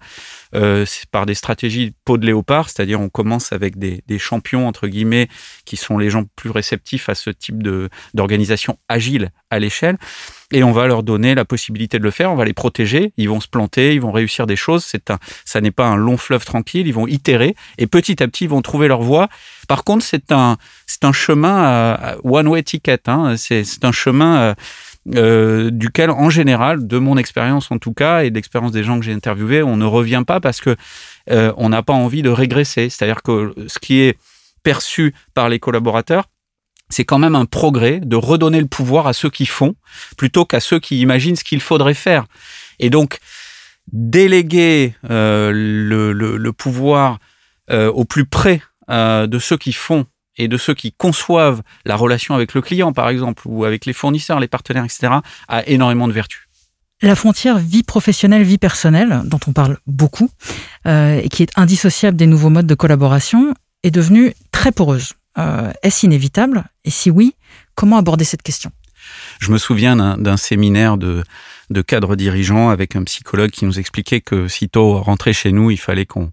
euh, 0.55 0.85
par 1.11 1.25
des 1.25 1.35
stratégies 1.35 1.93
peau 2.05 2.17
de 2.17 2.25
léopard, 2.25 2.69
c'est-à-dire 2.69 2.99
on 2.99 3.09
commence 3.09 3.51
avec 3.51 3.77
des, 3.77 4.03
des, 4.07 4.17
champions 4.17 4.67
entre 4.67 4.87
guillemets 4.87 5.27
qui 5.65 5.77
sont 5.77 5.97
les 5.97 6.09
gens 6.09 6.23
plus 6.35 6.49
réceptifs 6.49 7.07
à 7.07 7.15
ce 7.15 7.29
type 7.29 7.61
d'organisation 8.13 8.79
agile 8.87 9.31
à 9.51 9.59
l'échelle, 9.59 9.97
et 10.51 10.63
on 10.63 10.71
va 10.71 10.87
leur 10.87 11.03
donner 11.03 11.35
la 11.35 11.45
possibilité 11.45 11.99
de 11.99 12.03
le 12.03 12.09
faire. 12.09 12.31
On 12.31 12.35
va 12.35 12.45
les 12.45 12.53
protéger, 12.53 13.13
ils 13.17 13.29
vont 13.29 13.39
se 13.39 13.47
planter, 13.47 13.93
ils 13.93 14.01
vont 14.01 14.11
réussir 14.11 14.47
des 14.47 14.55
choses. 14.55 14.91
Un, 15.09 15.19
ça 15.45 15.61
n'est 15.61 15.71
pas 15.71 15.85
un 15.85 15.95
long 15.95 16.17
fleuve 16.17 16.43
tranquille. 16.43 16.87
Ils 16.87 16.93
vont 16.93 17.05
itérer 17.05 17.55
et 17.77 17.85
petit 17.85 18.23
à 18.23 18.27
petit 18.27 18.45
ils 18.45 18.49
vont 18.49 18.63
trouver 18.63 18.87
leur 18.87 19.01
voie. 19.01 19.29
Par 19.67 19.83
contre, 19.83 20.03
c'est 20.03 20.31
un 20.31 20.57
un 21.03 21.13
chemin 21.13 22.17
one 22.23 22.47
way 22.47 22.63
ticket. 22.63 22.99
Hein. 23.07 23.37
C'est 23.37 23.63
c'est 23.63 23.85
un 23.85 23.91
chemin 23.91 24.39
euh, 24.39 24.53
euh, 25.15 25.71
duquel, 25.71 26.11
en 26.11 26.29
général, 26.29 26.85
de 26.85 26.97
mon 26.97 27.17
expérience 27.17 27.71
en 27.71 27.79
tout 27.79 27.93
cas, 27.93 28.23
et 28.23 28.31
d'expérience 28.31 28.71
des 28.71 28.83
gens 28.83 28.99
que 28.99 29.05
j'ai 29.05 29.13
interviewés, 29.13 29.63
on 29.63 29.77
ne 29.77 29.85
revient 29.85 30.23
pas 30.25 30.39
parce 30.39 30.61
que 30.61 30.75
euh, 31.31 31.53
on 31.57 31.69
n'a 31.69 31.81
pas 31.81 31.93
envie 31.93 32.21
de 32.21 32.29
régresser. 32.29 32.89
C'est-à-dire 32.89 33.23
que 33.23 33.53
ce 33.67 33.79
qui 33.79 34.01
est 34.01 34.17
perçu 34.63 35.13
par 35.33 35.49
les 35.49 35.59
collaborateurs, 35.59 36.25
c'est 36.89 37.05
quand 37.05 37.19
même 37.19 37.35
un 37.35 37.45
progrès 37.45 37.99
de 37.99 38.15
redonner 38.15 38.59
le 38.59 38.67
pouvoir 38.67 39.07
à 39.07 39.13
ceux 39.13 39.29
qui 39.29 39.45
font, 39.45 39.75
plutôt 40.17 40.45
qu'à 40.45 40.59
ceux 40.59 40.79
qui 40.79 40.99
imaginent 41.01 41.35
ce 41.35 41.43
qu'il 41.43 41.61
faudrait 41.61 41.93
faire. 41.93 42.25
Et 42.79 42.89
donc, 42.89 43.19
déléguer 43.91 44.95
euh, 45.09 45.51
le, 45.53 46.51
pouvoir 46.51 47.19
au 47.71 48.03
plus 48.03 48.25
près 48.25 48.63
de 48.89 49.39
ceux 49.39 49.57
qui 49.57 49.73
font 49.73 50.07
et 50.39 50.47
de 50.47 50.57
ceux 50.57 50.73
qui 50.73 50.91
conçoivent 50.91 51.61
la 51.85 51.95
relation 51.95 52.33
avec 52.33 52.55
le 52.55 52.61
client, 52.61 52.93
par 52.93 53.09
exemple, 53.09 53.43
ou 53.45 53.65
avec 53.65 53.85
les 53.85 53.93
fournisseurs, 53.93 54.39
les 54.39 54.47
partenaires, 54.47 54.85
etc., 54.85 55.13
a 55.47 55.67
énormément 55.67 56.07
de 56.07 56.13
vertus. 56.13 56.47
La 57.01 57.15
frontière 57.15 57.59
vie 57.59 57.83
professionnelle, 57.83 58.43
vie 58.43 58.57
personnelle, 58.57 59.21
dont 59.25 59.39
on 59.47 59.53
parle 59.53 59.77
beaucoup, 59.85 60.29
euh, 60.87 61.21
et 61.23 61.29
qui 61.29 61.43
est 61.43 61.51
indissociable 61.55 62.17
des 62.17 62.27
nouveaux 62.27 62.49
modes 62.49 62.67
de 62.67 62.75
collaboration, 62.75 63.53
est 63.83 63.91
devenue 63.91 64.33
très 64.51 64.71
poreuse. 64.71 65.13
Euh, 65.37 65.71
Est-ce 65.83 66.05
inévitable? 66.05 66.65
Et 66.83 66.89
si 66.89 67.11
oui, 67.11 67.35
comment 67.75 67.97
aborder 67.97 68.25
cette 68.25 68.41
question? 68.41 68.71
Je 69.39 69.51
me 69.51 69.57
souviens 69.57 70.17
d'un 70.17 70.37
séminaire 70.37 70.97
de, 70.97 71.23
de 71.69 71.81
cadres 71.81 72.15
dirigeants 72.15 72.69
avec 72.69 72.95
un 72.95 73.03
psychologue 73.03 73.49
qui 73.49 73.65
nous 73.65 73.79
expliquait 73.79 74.21
que 74.21 74.47
sitôt 74.47 75.01
rentré 75.01 75.33
chez 75.33 75.51
nous, 75.51 75.71
il 75.71 75.77
fallait 75.77 76.05
qu'on 76.05 76.31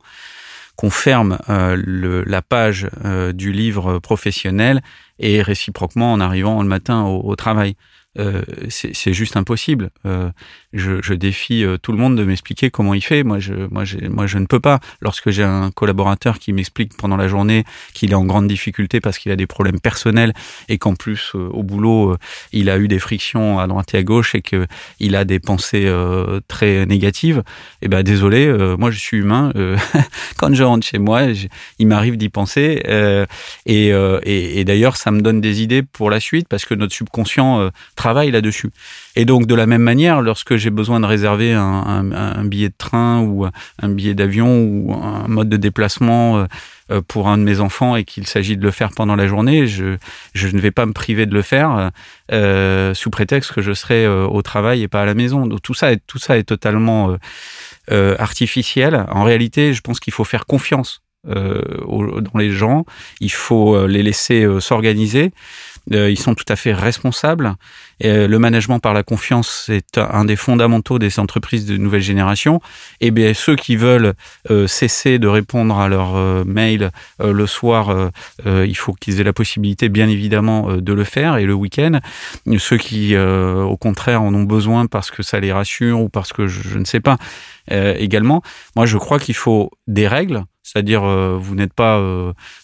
qu'on 0.76 0.90
ferme 0.90 1.38
euh, 1.48 2.22
la 2.26 2.42
page 2.42 2.88
euh, 3.04 3.32
du 3.32 3.52
livre 3.52 3.98
professionnel 3.98 4.82
et 5.18 5.42
réciproquement 5.42 6.12
en 6.12 6.20
arrivant 6.20 6.62
le 6.62 6.68
matin 6.68 7.04
au 7.04 7.34
travail. 7.36 7.76
Euh, 8.18 8.42
c'est 8.68 9.12
juste 9.12 9.36
impossible. 9.36 9.90
Euh, 10.06 10.30
je, 10.72 11.14
défie 11.14 11.64
euh, 11.64 11.76
tout 11.78 11.92
le 11.92 11.98
monde 11.98 12.16
de 12.16 12.24
m'expliquer 12.24 12.70
comment 12.70 12.94
il 12.94 13.02
fait. 13.02 13.22
Moi, 13.22 13.38
je, 13.38 13.54
moi, 13.70 13.84
moi, 14.10 14.26
je 14.26 14.38
ne 14.38 14.46
peux 14.46 14.60
pas. 14.60 14.80
Lorsque 15.00 15.30
j'ai 15.30 15.42
un 15.42 15.70
collaborateur 15.70 16.38
qui 16.38 16.52
m'explique 16.52 16.96
pendant 16.96 17.16
la 17.16 17.28
journée 17.28 17.64
qu'il 17.94 18.12
est 18.12 18.14
en 18.14 18.24
grande 18.24 18.48
difficulté 18.48 19.00
parce 19.00 19.18
qu'il 19.18 19.32
a 19.32 19.36
des 19.36 19.46
problèmes 19.46 19.80
personnels 19.80 20.32
et 20.68 20.78
qu'en 20.78 20.94
plus 20.94 21.32
au 21.34 21.62
boulot 21.62 22.16
il 22.52 22.70
a 22.70 22.78
eu 22.78 22.88
des 22.88 22.98
frictions 22.98 23.58
à 23.58 23.66
droite 23.66 23.94
et 23.94 23.98
à 23.98 24.02
gauche 24.02 24.34
et 24.34 24.42
que 24.42 24.66
il 25.00 25.16
a 25.16 25.24
des 25.24 25.40
pensées 25.40 25.90
très 26.48 26.86
négatives, 26.86 27.42
eh 27.82 27.88
ben 27.88 28.02
désolé, 28.02 28.52
moi 28.78 28.90
je 28.90 28.98
suis 28.98 29.18
humain. 29.18 29.52
quand 30.36 30.54
je 30.54 30.62
rentre 30.62 30.86
chez 30.86 30.98
moi, 30.98 31.22
il 31.78 31.86
m'arrive 31.86 32.16
d'y 32.16 32.28
penser 32.28 32.82
et, 33.66 33.88
et, 33.88 34.60
et 34.60 34.64
d'ailleurs 34.64 34.96
ça 34.96 35.10
me 35.10 35.20
donne 35.20 35.40
des 35.40 35.62
idées 35.62 35.82
pour 35.82 36.10
la 36.10 36.20
suite 36.20 36.48
parce 36.48 36.64
que 36.64 36.74
notre 36.74 36.94
subconscient 36.94 37.70
travaille 37.94 38.05
là-dessus. 38.14 38.70
Et 39.14 39.24
donc, 39.24 39.46
de 39.46 39.54
la 39.54 39.66
même 39.66 39.82
manière, 39.82 40.20
lorsque 40.22 40.56
j'ai 40.56 40.70
besoin 40.70 41.00
de 41.00 41.06
réserver 41.06 41.52
un, 41.52 42.44
billet 42.44 42.68
de 42.68 42.74
train 42.76 43.20
ou 43.20 43.46
un 43.46 43.88
billet 43.88 44.14
d'avion 44.14 44.60
ou 44.60 44.94
un 44.94 45.28
mode 45.28 45.48
de 45.48 45.56
déplacement 45.56 46.38
euh, 46.38 46.44
euh, 46.90 47.00
pour 47.06 47.28
un 47.28 47.38
de 47.38 47.42
mes 47.42 47.60
enfants 47.60 47.96
et 47.96 48.04
qu'il 48.04 48.26
s'agit 48.26 48.56
de 48.56 48.62
le 48.62 48.70
faire 48.70 48.90
pendant 48.92 49.16
la 49.16 49.26
journée, 49.26 49.66
je, 49.66 49.96
ne 50.34 50.60
vais 50.60 50.70
pas 50.70 50.86
me 50.86 50.92
priver 50.92 51.26
de 51.26 51.34
le 51.34 51.42
faire 51.42 51.90
euh, 52.32 52.94
sous 52.94 53.10
prétexte 53.10 53.52
que 53.52 53.62
je 53.62 53.72
serai 53.72 54.06
au 54.06 54.42
travail 54.42 54.82
et 54.82 54.88
pas 54.88 55.02
à 55.02 55.06
la 55.06 55.14
maison. 55.14 55.46
Donc 55.46 55.62
tout 55.62 55.74
ça 55.74 55.92
est, 55.92 56.02
tout 56.06 56.18
ça 56.18 56.38
est 56.38 56.44
totalement 56.44 57.16
artificiel. 57.90 59.06
En 59.10 59.24
réalité, 59.24 59.74
je 59.74 59.80
pense 59.80 60.00
qu'il 60.00 60.12
faut 60.12 60.24
faire 60.24 60.46
confiance 60.46 61.02
dans 61.24 62.38
les 62.38 62.50
gens. 62.50 62.84
Il 63.20 63.32
faut 63.32 63.86
les 63.86 64.02
laisser 64.02 64.46
s'organiser. 64.60 65.32
Euh, 65.92 66.10
ils 66.10 66.18
sont 66.18 66.34
tout 66.34 66.44
à 66.48 66.56
fait 66.56 66.72
responsables. 66.72 67.54
Et 68.00 68.08
euh, 68.08 68.28
le 68.28 68.38
management 68.38 68.80
par 68.80 68.94
la 68.94 69.02
confiance, 69.02 69.64
c'est 69.66 69.98
un 69.98 70.24
des 70.24 70.36
fondamentaux 70.36 70.98
des 70.98 71.18
entreprises 71.20 71.66
de 71.66 71.76
nouvelle 71.76 72.02
génération. 72.02 72.60
Et 73.00 73.10
bien 73.10 73.34
ceux 73.34 73.56
qui 73.56 73.76
veulent 73.76 74.14
euh, 74.50 74.66
cesser 74.66 75.18
de 75.18 75.28
répondre 75.28 75.78
à 75.78 75.88
leurs 75.88 76.44
mails 76.44 76.90
le 77.22 77.46
soir, 77.46 78.10
il 78.44 78.76
faut 78.76 78.92
qu'ils 78.92 79.20
aient 79.20 79.24
la 79.24 79.32
possibilité, 79.32 79.88
bien 79.88 80.08
évidemment, 80.08 80.76
de 80.76 80.92
le 80.92 81.04
faire 81.04 81.36
et 81.36 81.44
le 81.44 81.54
week-end. 81.54 82.00
Ceux 82.58 82.78
qui, 82.78 83.16
au 83.16 83.76
contraire, 83.76 84.22
en 84.22 84.34
ont 84.34 84.42
besoin 84.42 84.86
parce 84.86 85.10
que 85.10 85.22
ça 85.22 85.40
les 85.40 85.52
rassure 85.52 86.00
ou 86.00 86.08
parce 86.08 86.32
que 86.32 86.46
je, 86.46 86.78
ne 86.78 86.84
sais 86.84 87.00
pas 87.00 87.16
également. 87.70 88.42
Moi, 88.74 88.86
je 88.86 88.98
crois 88.98 89.18
qu'il 89.18 89.34
faut 89.34 89.70
des 89.86 90.08
règles 90.08 90.44
c'est-à-dire 90.62 91.02
vous 91.02 91.54
n'êtes 91.54 91.72
pas 91.72 92.02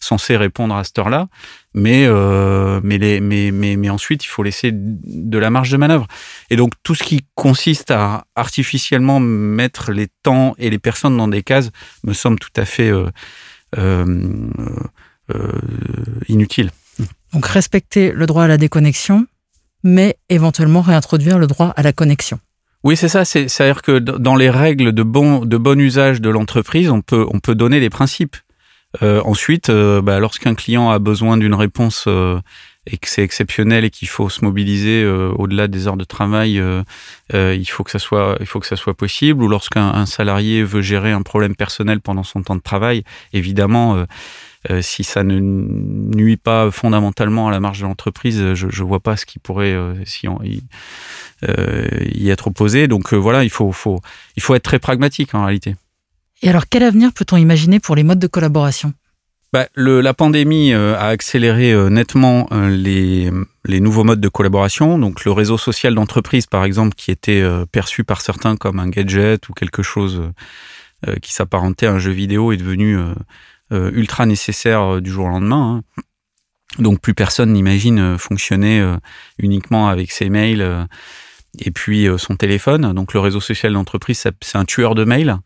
censé 0.00 0.36
répondre 0.36 0.74
à 0.74 0.82
cette 0.82 0.98
heure-là, 0.98 1.28
mais, 1.74 2.04
euh, 2.06 2.80
mais, 2.82 2.98
les, 2.98 3.20
mais, 3.20 3.50
mais, 3.50 3.76
mais 3.76 3.90
ensuite, 3.90 4.24
il 4.24 4.28
faut 4.28 4.42
laisser 4.42 4.70
de 4.72 5.38
la 5.38 5.50
marge 5.50 5.70
de 5.70 5.76
manœuvre. 5.76 6.06
Et 6.50 6.56
donc, 6.56 6.72
tout 6.82 6.94
ce 6.94 7.02
qui 7.02 7.24
consiste 7.34 7.90
à 7.90 8.24
artificiellement 8.34 9.20
mettre 9.20 9.92
les 9.92 10.08
temps 10.22 10.54
et 10.58 10.70
les 10.70 10.78
personnes 10.78 11.16
dans 11.16 11.28
des 11.28 11.42
cases 11.42 11.70
me 12.04 12.12
semble 12.12 12.38
tout 12.38 12.52
à 12.56 12.64
fait 12.64 12.90
euh, 12.90 13.08
euh, 13.78 14.36
inutile. 16.28 16.70
Donc, 17.32 17.46
respecter 17.46 18.12
le 18.12 18.26
droit 18.26 18.44
à 18.44 18.48
la 18.48 18.58
déconnexion, 18.58 19.26
mais 19.82 20.18
éventuellement 20.28 20.82
réintroduire 20.82 21.38
le 21.38 21.46
droit 21.46 21.68
à 21.76 21.82
la 21.82 21.92
connexion. 21.92 22.38
Oui, 22.84 22.96
c'est 22.96 23.08
ça. 23.08 23.24
C'est-à-dire 23.24 23.82
que 23.82 23.98
dans 23.98 24.34
les 24.34 24.50
règles 24.50 24.92
de 24.92 25.02
bon, 25.02 25.44
de 25.44 25.56
bon 25.56 25.80
usage 25.80 26.20
de 26.20 26.28
l'entreprise, 26.28 26.90
on 26.90 27.00
peut, 27.00 27.24
on 27.32 27.38
peut 27.38 27.54
donner 27.54 27.78
les 27.78 27.90
principes. 27.90 28.36
Euh, 29.00 29.22
ensuite, 29.24 29.70
euh, 29.70 30.02
bah, 30.02 30.20
lorsqu'un 30.20 30.54
client 30.54 30.90
a 30.90 30.98
besoin 30.98 31.38
d'une 31.38 31.54
réponse 31.54 32.04
euh, 32.08 32.40
et 32.86 32.98
que 32.98 33.08
c'est 33.08 33.22
exceptionnel 33.22 33.84
et 33.84 33.90
qu'il 33.90 34.08
faut 34.08 34.28
se 34.28 34.44
mobiliser 34.44 35.06
au-delà 35.06 35.68
des 35.68 35.86
heures 35.86 35.96
de 35.96 36.02
travail, 36.02 36.60
il 37.32 37.66
faut 37.66 37.84
que 37.84 37.92
ça 37.92 38.00
soit, 38.00 38.36
il 38.40 38.46
faut 38.46 38.58
que 38.58 38.66
ça 38.66 38.74
soit 38.74 38.94
possible. 38.94 39.44
Ou 39.44 39.46
lorsqu'un 39.46 40.04
salarié 40.04 40.64
veut 40.64 40.82
gérer 40.82 41.12
un 41.12 41.22
problème 41.22 41.54
personnel 41.54 42.00
pendant 42.00 42.24
son 42.24 42.42
temps 42.42 42.56
de 42.56 42.60
travail, 42.60 43.04
évidemment. 43.32 44.04
si 44.80 45.04
ça 45.04 45.22
ne 45.22 45.38
nuit 45.38 46.36
pas 46.36 46.72
fondamentalement 46.72 47.46
à 47.46 47.52
la 47.52 47.60
marge 47.60 47.78
de 47.78 47.84
l'entreprise, 47.84 48.54
je 48.54 48.66
ne 48.66 48.88
vois 48.88 48.98
pas 48.98 49.16
ce 49.16 49.26
qui 49.26 49.38
pourrait 49.38 49.76
si 50.04 50.26
on, 50.26 50.42
y, 50.42 50.60
y, 51.44 52.30
être 52.30 52.48
opposé. 52.48 52.88
Donc 52.88 53.14
voilà, 53.14 53.44
il 53.44 53.50
faut, 53.50 53.70
faut, 53.70 54.00
il 54.34 54.42
faut 54.42 54.56
être 54.56 54.64
très 54.64 54.80
pragmatique 54.80 55.36
en 55.36 55.44
réalité. 55.44 55.76
Et 56.42 56.48
alors, 56.48 56.64
quel 56.68 56.82
avenir 56.82 57.12
peut-on 57.12 57.36
imaginer 57.36 57.78
pour 57.78 57.94
les 57.94 58.02
modes 58.02 58.18
de 58.18 58.26
collaboration? 58.26 58.92
Bah, 59.52 59.68
la 59.76 60.14
pandémie 60.14 60.72
euh, 60.72 60.96
a 60.96 61.08
accéléré 61.08 61.72
euh, 61.72 61.90
nettement 61.90 62.48
euh, 62.52 62.70
les, 62.70 63.30
les, 63.66 63.80
nouveaux 63.80 64.02
modes 64.02 64.20
de 64.20 64.28
collaboration. 64.28 64.98
Donc 64.98 65.24
le 65.24 65.32
réseau 65.32 65.58
social 65.58 65.94
d'entreprise, 65.94 66.46
par 66.46 66.64
exemple, 66.64 66.94
qui 66.96 67.10
était 67.10 67.44
perçu 67.70 68.02
par 68.02 68.22
certains 68.22 68.56
comme 68.56 68.80
un 68.80 68.88
gadget 68.88 69.48
ou 69.48 69.52
quelque 69.52 69.82
chose 69.82 70.22
qui 71.20 71.32
s'apparentait 71.32 71.86
à 71.86 71.92
un 71.92 71.98
jeu 71.98 72.12
vidéo, 72.12 72.52
est 72.52 72.56
devenu 72.56 72.96
ultra 73.70 74.24
nécessaire 74.24 75.00
du 75.00 75.10
jour 75.10 75.26
au 75.26 75.28
lendemain. 75.28 75.82
Hein. 75.98 76.02
Donc 76.78 77.00
plus 77.00 77.12
personne 77.12 77.52
n'imagine 77.52 78.16
fonctionner 78.18 78.82
uniquement 79.38 79.88
avec 79.88 80.12
ses 80.12 80.30
mails 80.30 80.86
et 81.58 81.70
puis 81.70 82.08
euh, 82.08 82.18
son 82.18 82.36
téléphone. 82.36 82.92
Donc 82.92 83.14
le 83.14 83.20
réseau 83.20 83.40
social 83.40 83.72
d'entreprise, 83.72 84.26
c'est 84.40 84.58
un 84.58 84.64
tueur 84.64 84.94
de 84.94 85.04
mail. 85.04 85.36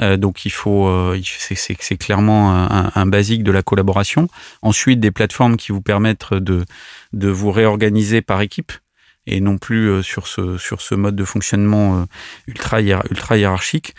Euh, 0.00 0.16
donc 0.16 0.44
il 0.44 0.50
faut, 0.50 0.88
euh, 0.88 1.20
c'est 1.24 1.96
clairement 1.96 2.52
un, 2.52 2.92
un, 2.94 3.06
basique 3.06 3.42
de 3.42 3.52
la 3.52 3.62
collaboration. 3.62 4.28
Ensuite, 4.62 5.00
des 5.00 5.10
plateformes 5.10 5.56
qui 5.56 5.72
vous 5.72 5.82
permettent 5.82 6.32
de, 6.32 6.64
de 7.12 7.28
vous 7.28 7.50
réorganiser 7.50 8.22
par 8.22 8.40
équipe 8.40 8.72
et 9.26 9.40
non 9.40 9.58
plus 9.58 10.02
sur 10.02 10.26
ce, 10.26 10.56
sur 10.56 10.80
ce 10.80 10.94
mode 10.94 11.14
de 11.14 11.24
fonctionnement 11.24 12.06
ultra, 12.46 12.80
ultra 12.80 13.36
hiérarchique. 13.36 13.94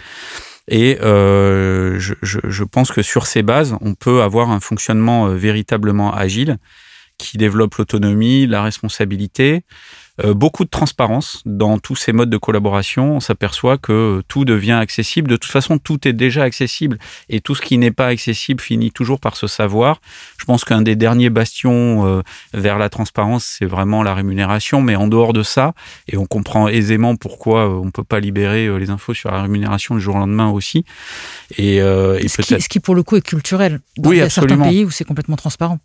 Et 0.67 0.99
euh, 1.01 1.99
je, 1.99 2.15
je, 2.23 2.39
je, 2.43 2.63
pense 2.63 2.91
que 2.91 3.03
sur 3.03 3.27
ces 3.27 3.43
bases, 3.43 3.75
on 3.81 3.93
peut 3.93 4.23
avoir 4.23 4.49
un 4.49 4.59
fonctionnement 4.59 5.27
véritablement 5.27 6.15
agile 6.15 6.57
qui 7.19 7.37
développe 7.37 7.75
l'autonomie, 7.75 8.47
la 8.47 8.63
responsabilité, 8.63 9.55
euh, 9.55 10.08
beaucoup 10.27 10.63
de 10.63 10.69
transparence 10.69 11.41
dans 11.45 11.77
tous 11.77 11.95
ces 11.95 12.11
modes 12.11 12.29
de 12.29 12.37
collaboration. 12.37 13.15
On 13.15 13.19
s'aperçoit 13.19 13.77
que 13.77 14.21
tout 14.27 14.45
devient 14.45 14.73
accessible. 14.73 15.29
De 15.29 15.35
toute 15.35 15.51
façon, 15.51 15.77
tout 15.77 16.07
est 16.07 16.13
déjà 16.13 16.43
accessible 16.43 16.97
et 17.29 17.41
tout 17.41 17.55
ce 17.55 17.61
qui 17.61 17.77
n'est 17.77 17.91
pas 17.91 18.07
accessible 18.07 18.61
finit 18.61 18.91
toujours 18.91 19.19
par 19.19 19.35
se 19.35 19.47
savoir. 19.47 20.01
Je 20.37 20.45
pense 20.45 20.65
qu'un 20.65 20.81
des 20.81 20.95
derniers 20.95 21.29
bastions 21.29 22.05
euh, 22.05 22.21
vers 22.53 22.77
la 22.77 22.89
transparence, 22.89 23.45
c'est 23.45 23.65
vraiment 23.65 24.03
la 24.03 24.13
rémunération. 24.13 24.81
Mais 24.81 24.95
en 24.95 25.07
dehors 25.07 25.33
de 25.33 25.43
ça, 25.43 25.73
et 26.07 26.17
on 26.17 26.25
comprend 26.25 26.67
aisément 26.67 27.15
pourquoi 27.15 27.67
euh, 27.67 27.81
on 27.81 27.85
ne 27.85 27.91
peut 27.91 28.03
pas 28.03 28.19
libérer 28.19 28.79
les 28.79 28.89
infos 28.89 29.13
sur 29.13 29.31
la 29.31 29.41
rémunération 29.41 29.95
du 29.95 30.01
jour 30.01 30.15
au 30.15 30.19
lendemain 30.19 30.49
aussi. 30.49 30.85
Et, 31.57 31.77
et 31.77 32.27
ce, 32.27 32.41
qui, 32.41 32.61
ce, 32.61 32.69
qui, 32.69 32.79
pour 32.79 32.95
le 32.95 33.03
coup 33.03 33.15
est 33.15 33.21
culturel. 33.21 33.79
Dans, 33.97 34.09
oui, 34.09 34.17
il 34.17 34.19
y 34.19 34.23
a 34.23 34.29
certains 34.29 34.57
pays 34.57 34.85
où 34.85 34.91
c'est 34.91 35.05
complètement 35.05 35.35
transparent. 35.35 35.79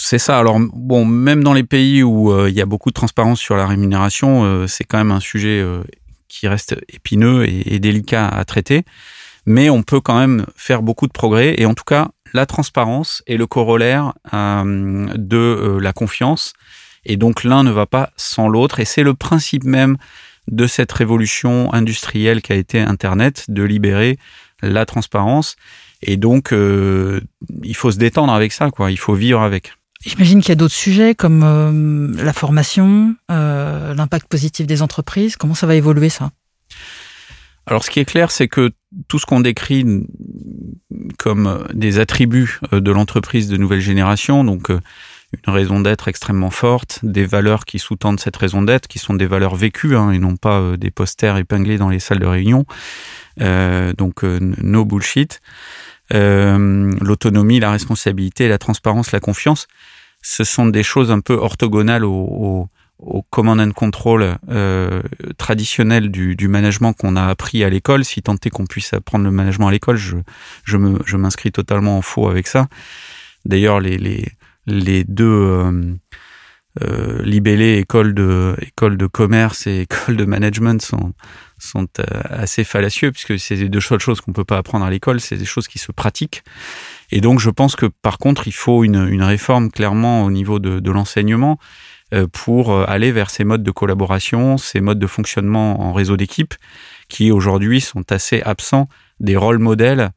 C'est 0.00 0.18
ça. 0.18 0.38
Alors 0.38 0.60
bon, 0.60 1.04
même 1.04 1.42
dans 1.42 1.52
les 1.52 1.64
pays 1.64 2.04
où 2.04 2.32
euh, 2.32 2.48
il 2.48 2.54
y 2.54 2.62
a 2.62 2.66
beaucoup 2.66 2.90
de 2.90 2.94
transparence 2.94 3.40
sur 3.40 3.56
la 3.56 3.66
rémunération, 3.66 4.44
euh, 4.44 4.66
c'est 4.68 4.84
quand 4.84 4.96
même 4.96 5.10
un 5.10 5.20
sujet 5.20 5.60
euh, 5.60 5.82
qui 6.28 6.46
reste 6.46 6.76
épineux 6.88 7.46
et, 7.48 7.80
délicat 7.80 8.28
à 8.28 8.44
traiter. 8.44 8.84
Mais 9.44 9.70
on 9.70 9.82
peut 9.82 10.00
quand 10.00 10.16
même 10.16 10.46
faire 10.54 10.82
beaucoup 10.82 11.08
de 11.08 11.12
progrès. 11.12 11.54
Et 11.58 11.66
en 11.66 11.74
tout 11.74 11.84
cas, 11.84 12.10
la 12.32 12.46
transparence 12.46 13.22
est 13.26 13.36
le 13.36 13.46
corollaire 13.46 14.12
de 14.32 15.78
la 15.80 15.92
confiance. 15.94 16.52
Et 17.06 17.16
donc 17.16 17.44
l'un 17.44 17.62
ne 17.62 17.70
va 17.70 17.86
pas 17.86 18.10
sans 18.16 18.48
l'autre. 18.48 18.78
Et 18.78 18.84
c'est 18.84 19.02
le 19.02 19.14
principe 19.14 19.64
même 19.64 19.96
de 20.48 20.66
cette 20.66 20.92
révolution 20.92 21.72
industrielle 21.72 22.42
qui 22.42 22.52
a 22.52 22.56
été 22.56 22.78
Internet, 22.78 23.46
de 23.48 23.62
libérer 23.62 24.18
la 24.62 24.84
transparence. 24.84 25.56
Et 26.02 26.18
donc, 26.18 26.52
il 26.52 27.74
faut 27.76 27.90
se 27.90 27.98
détendre 27.98 28.34
avec 28.34 28.52
ça, 28.52 28.70
quoi. 28.70 28.90
Il 28.90 28.98
faut 28.98 29.14
vivre 29.14 29.40
avec. 29.40 29.77
J'imagine 30.04 30.40
qu'il 30.40 30.50
y 30.50 30.52
a 30.52 30.56
d'autres 30.56 30.74
sujets 30.74 31.14
comme 31.14 31.42
euh, 31.42 32.22
la 32.22 32.32
formation, 32.32 33.16
euh, 33.30 33.94
l'impact 33.94 34.28
positif 34.28 34.66
des 34.66 34.80
entreprises. 34.80 35.36
Comment 35.36 35.54
ça 35.54 35.66
va 35.66 35.74
évoluer 35.74 36.08
ça? 36.08 36.30
Alors 37.66 37.84
ce 37.84 37.90
qui 37.90 37.98
est 37.98 38.04
clair, 38.04 38.30
c'est 38.30 38.48
que 38.48 38.70
tout 39.08 39.18
ce 39.18 39.26
qu'on 39.26 39.40
décrit 39.40 39.84
comme 41.18 41.66
des 41.74 41.98
attributs 41.98 42.60
euh, 42.72 42.80
de 42.80 42.92
l'entreprise 42.92 43.48
de 43.48 43.56
nouvelle 43.56 43.80
génération, 43.80 44.44
donc 44.44 44.70
une 44.70 45.52
raison 45.52 45.80
d'être 45.80 46.06
extrêmement 46.06 46.50
forte, 46.50 47.00
des 47.02 47.26
valeurs 47.26 47.64
qui 47.64 47.80
sous-tendent 47.80 48.20
cette 48.20 48.36
raison 48.36 48.62
d'être, 48.62 48.86
qui 48.86 49.00
sont 49.00 49.14
des 49.14 49.26
valeurs 49.26 49.56
vécues 49.56 49.96
hein, 49.96 50.12
et 50.12 50.18
non 50.18 50.36
pas 50.36 50.76
des 50.78 50.92
posters 50.92 51.36
épinglés 51.36 51.76
dans 51.76 51.90
les 51.90 51.98
salles 51.98 52.20
de 52.20 52.26
réunion. 52.26 52.64
donc 53.36 54.22
no 54.22 54.84
bullshit. 54.86 55.42
Euh, 56.14 56.92
l'autonomie, 57.00 57.60
la 57.60 57.70
responsabilité, 57.70 58.48
la 58.48 58.58
transparence, 58.58 59.12
la 59.12 59.20
confiance, 59.20 59.66
ce 60.22 60.44
sont 60.44 60.66
des 60.66 60.82
choses 60.82 61.10
un 61.10 61.20
peu 61.20 61.34
orthogonales 61.34 62.04
au, 62.04 62.68
command 63.30 63.60
and 63.60 63.70
control 63.72 64.38
euh, 64.48 65.02
traditionnel 65.36 66.10
du, 66.10 66.48
management 66.48 66.94
qu'on 66.94 67.14
a 67.14 67.26
appris 67.26 67.62
à 67.62 67.70
l'école. 67.70 68.04
Si 68.04 68.22
tant 68.22 68.34
est 68.44 68.50
qu'on 68.50 68.66
puisse 68.66 68.92
apprendre 68.92 69.24
le 69.24 69.30
management 69.30 69.68
à 69.68 69.70
l'école, 69.70 69.96
je, 69.96 71.16
m'inscris 71.16 71.52
totalement 71.52 71.98
en 71.98 72.02
faux 72.02 72.28
avec 72.28 72.48
ça. 72.48 72.66
D'ailleurs, 73.44 73.80
les 73.80 74.24
deux 74.66 75.24
euh, 75.24 75.94
euh, 76.82 77.22
libellés 77.22 77.78
école 77.78 78.14
de, 78.14 78.56
école 78.60 78.96
de 78.96 79.06
commerce 79.06 79.66
et 79.66 79.80
école 79.90 80.16
de 80.16 80.24
management 80.24 80.80
sont, 80.82 81.12
sont 81.58 81.88
euh, 81.98 82.04
assez 82.24 82.64
fallacieux 82.64 83.12
puisque 83.12 83.38
c'est 83.38 83.68
deux 83.68 83.80
choses 83.80 84.20
qu'on 84.20 84.32
peut 84.32 84.44
pas 84.44 84.58
apprendre 84.58 84.84
à 84.84 84.90
l'école, 84.90 85.20
c'est 85.20 85.36
des 85.36 85.44
choses 85.44 85.68
qui 85.68 85.78
se 85.78 85.92
pratiquent. 85.92 86.42
Et 87.10 87.20
donc 87.20 87.40
je 87.40 87.50
pense 87.50 87.76
que 87.76 87.86
par 87.86 88.18
contre 88.18 88.46
il 88.46 88.52
faut 88.52 88.84
une, 88.84 89.08
une 89.08 89.22
réforme 89.22 89.70
clairement 89.70 90.24
au 90.24 90.30
niveau 90.30 90.58
de, 90.58 90.80
de 90.80 90.90
l'enseignement 90.90 91.58
euh, 92.14 92.26
pour 92.30 92.72
euh, 92.72 92.84
aller 92.86 93.12
vers 93.12 93.30
ces 93.30 93.44
modes 93.44 93.62
de 93.62 93.70
collaboration, 93.70 94.56
ces 94.56 94.80
modes 94.80 94.98
de 94.98 95.06
fonctionnement 95.06 95.80
en 95.82 95.92
réseau 95.92 96.16
d'équipe 96.16 96.54
qui 97.08 97.30
aujourd'hui 97.30 97.80
sont 97.80 98.12
assez 98.12 98.42
absents 98.42 98.88
des 99.20 99.36
rôles 99.36 99.58
modèles 99.58 100.10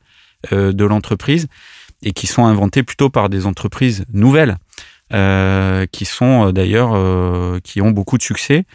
de 0.51 0.85
l'entreprise 0.85 1.47
et 2.01 2.13
qui 2.13 2.25
sont 2.25 2.45
inventés 2.45 2.81
plutôt 2.81 3.11
par 3.11 3.29
des 3.29 3.45
entreprises 3.45 4.05
nouvelles 4.11 4.57
euh, 5.13 5.85
qui 5.91 6.05
sont 6.05 6.51
d'ailleurs 6.51 6.91
qui 7.61 7.81
ont 7.81 7.91
beaucoup 7.91 8.17
de 8.17 8.23
succès 8.23 8.65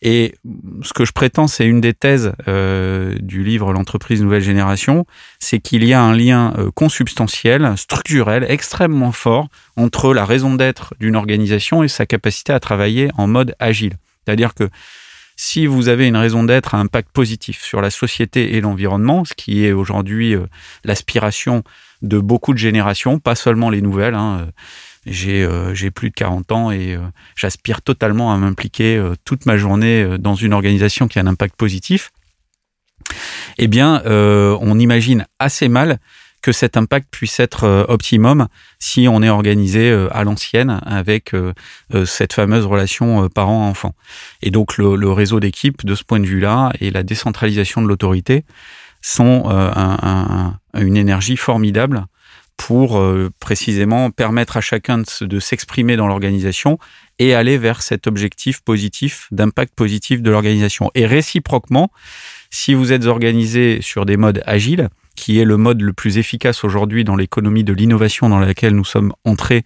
et 0.00 0.34
ce 0.82 0.92
que 0.92 1.04
je 1.04 1.12
prétends, 1.12 1.48
c'est 1.48 1.66
une 1.66 1.80
des 1.80 1.92
thèses 1.92 2.32
euh, 2.46 3.16
du 3.20 3.42
livre 3.42 3.72
L'entreprise 3.72 4.22
nouvelle 4.22 4.42
génération, 4.42 5.06
c'est 5.40 5.58
qu'il 5.58 5.84
y 5.84 5.92
a 5.92 6.00
un 6.00 6.14
lien 6.14 6.54
euh, 6.56 6.70
consubstantiel, 6.70 7.72
structurel, 7.76 8.46
extrêmement 8.48 9.10
fort 9.10 9.48
entre 9.76 10.14
la 10.14 10.24
raison 10.24 10.54
d'être 10.54 10.94
d'une 11.00 11.16
organisation 11.16 11.82
et 11.82 11.88
sa 11.88 12.06
capacité 12.06 12.52
à 12.52 12.60
travailler 12.60 13.10
en 13.16 13.26
mode 13.26 13.56
agile. 13.58 13.94
C'est-à-dire 14.24 14.54
que 14.54 14.68
si 15.34 15.66
vous 15.66 15.88
avez 15.88 16.06
une 16.06 16.16
raison 16.16 16.44
d'être 16.44 16.74
à 16.76 16.78
impact 16.78 17.10
positif 17.10 17.62
sur 17.62 17.80
la 17.80 17.90
société 17.90 18.56
et 18.56 18.60
l'environnement, 18.60 19.24
ce 19.24 19.34
qui 19.34 19.64
est 19.64 19.72
aujourd'hui 19.72 20.34
euh, 20.34 20.46
l'aspiration 20.84 21.64
de 22.02 22.20
beaucoup 22.20 22.52
de 22.52 22.58
générations, 22.58 23.18
pas 23.18 23.34
seulement 23.34 23.68
les 23.70 23.82
nouvelles, 23.82 24.14
hein, 24.14 24.48
j'ai 25.06 25.44
euh, 25.44 25.74
j'ai 25.74 25.90
plus 25.90 26.10
de 26.10 26.14
40 26.14 26.52
ans 26.52 26.70
et 26.70 26.94
euh, 26.94 27.00
j'aspire 27.36 27.82
totalement 27.82 28.32
à 28.32 28.36
m'impliquer 28.36 28.96
euh, 28.96 29.14
toute 29.24 29.46
ma 29.46 29.56
journée 29.56 30.18
dans 30.18 30.34
une 30.34 30.52
organisation 30.52 31.08
qui 31.08 31.18
a 31.18 31.22
un 31.22 31.26
impact 31.26 31.56
positif. 31.56 32.10
Eh 33.58 33.68
bien, 33.68 34.02
on 34.04 34.78
imagine 34.78 35.26
assez 35.38 35.68
mal 35.68 35.98
que 36.42 36.52
cet 36.52 36.76
impact 36.76 37.08
puisse 37.10 37.40
être 37.40 37.86
optimum 37.88 38.48
si 38.78 39.08
on 39.08 39.22
est 39.22 39.30
organisé 39.30 39.90
à 40.10 40.24
l'ancienne 40.24 40.80
avec 40.84 41.32
cette 42.04 42.34
fameuse 42.34 42.66
relation 42.66 43.28
parent-enfant. 43.28 43.94
Et 44.42 44.50
donc 44.50 44.76
le, 44.76 45.10
réseau 45.10 45.40
d'équipe, 45.40 45.86
de 45.86 45.94
ce 45.94 46.04
point 46.04 46.20
de 46.20 46.26
vue-là, 46.26 46.72
et 46.80 46.90
la 46.90 47.02
décentralisation 47.02 47.80
de 47.82 47.88
l'autorité 47.88 48.44
sont 49.00 49.48
un, 49.48 50.58
un, 50.74 50.80
une 50.80 50.96
énergie 50.96 51.36
formidable 51.36 52.06
pour 52.58 52.98
euh, 52.98 53.30
précisément 53.40 54.10
permettre 54.10 54.58
à 54.58 54.60
chacun 54.60 55.02
de 55.20 55.40
s'exprimer 55.40 55.96
dans 55.96 56.06
l'organisation 56.06 56.78
et 57.18 57.34
aller 57.34 57.56
vers 57.56 57.80
cet 57.80 58.06
objectif 58.06 58.60
positif, 58.60 59.28
d'impact 59.30 59.74
positif 59.74 60.20
de 60.20 60.30
l'organisation. 60.30 60.90
Et 60.94 61.06
réciproquement, 61.06 61.90
si 62.50 62.74
vous 62.74 62.92
êtes 62.92 63.06
organisé 63.06 63.80
sur 63.80 64.04
des 64.04 64.18
modes 64.18 64.42
agiles, 64.44 64.90
qui 65.18 65.40
est 65.40 65.44
le 65.44 65.56
mode 65.56 65.82
le 65.82 65.92
plus 65.92 66.16
efficace 66.16 66.62
aujourd'hui 66.62 67.02
dans 67.02 67.16
l'économie 67.16 67.64
de 67.64 67.72
l'innovation 67.72 68.28
dans 68.28 68.38
laquelle 68.38 68.76
nous 68.76 68.84
sommes 68.84 69.12
entrés 69.24 69.64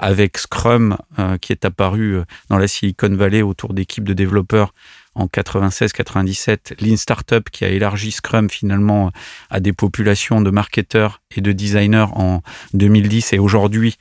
avec 0.00 0.36
Scrum, 0.36 0.96
euh, 1.20 1.38
qui 1.38 1.52
est 1.52 1.64
apparu 1.64 2.16
euh, 2.16 2.24
dans 2.48 2.58
la 2.58 2.66
Silicon 2.66 3.14
Valley 3.14 3.40
autour 3.40 3.72
d'équipes 3.72 4.02
de 4.02 4.14
développeurs 4.14 4.74
en 5.14 5.26
96-97, 5.26 6.84
Lean 6.84 6.96
Startup 6.96 7.48
qui 7.50 7.64
a 7.64 7.68
élargi 7.68 8.10
Scrum 8.10 8.50
finalement 8.50 9.12
à 9.48 9.60
des 9.60 9.72
populations 9.72 10.40
de 10.40 10.50
marketeurs 10.50 11.20
et 11.36 11.40
de 11.40 11.52
designers 11.52 12.06
en 12.12 12.42
2010 12.74 13.34
et 13.34 13.38
aujourd'hui 13.38 13.96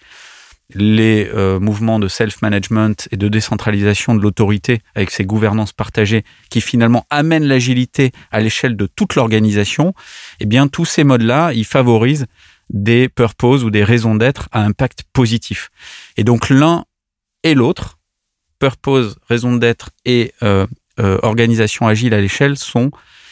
les 0.74 1.30
euh, 1.34 1.60
mouvements 1.60 2.00
de 2.00 2.08
self-management 2.08 3.08
et 3.12 3.18
de 3.18 3.28
décentralisation 3.28 4.14
de 4.14 4.22
l'autorité 4.22 4.82
avec 4.96 5.10
ces 5.10 5.26
gouvernances 5.26 5.74
partagées 5.74 6.24
qui 6.50 6.62
finalement 6.62 7.06
amènent 7.10 7.46
l'agilité 7.46 8.12
à 8.32 8.40
l'échelle 8.40 8.78
de 8.78 8.86
toute 8.86 9.16
l'organisation, 9.16 9.94
eh 10.40 10.46
bien 10.46 10.68
tous 10.68 10.86
ces 10.86 11.04
modes-là, 11.04 11.54
ils 11.54 11.66
favorisent 11.66 12.28
des 12.70 13.10
purposes 13.10 13.64
ou 13.64 13.72
des 13.72 13.84
raisons 13.84 14.16
d'être 14.16 14.48
à 14.52 14.64
impact 14.64 15.04
positif. 15.12 15.72
Et 16.18 16.24
donc 16.24 16.50
l'un 16.50 16.86
et 17.44 17.56
l'autre, 17.56 17.98
purpose, 18.60 19.18
raison 19.28 19.56
d'être 19.56 19.90
et 20.06 20.34
euh, 20.44 20.68
euh, 21.00 21.18
organisation 21.24 21.88
agile 21.88 22.14
à 22.14 22.22
l'échelle 22.22 22.58
sont, 22.58 22.92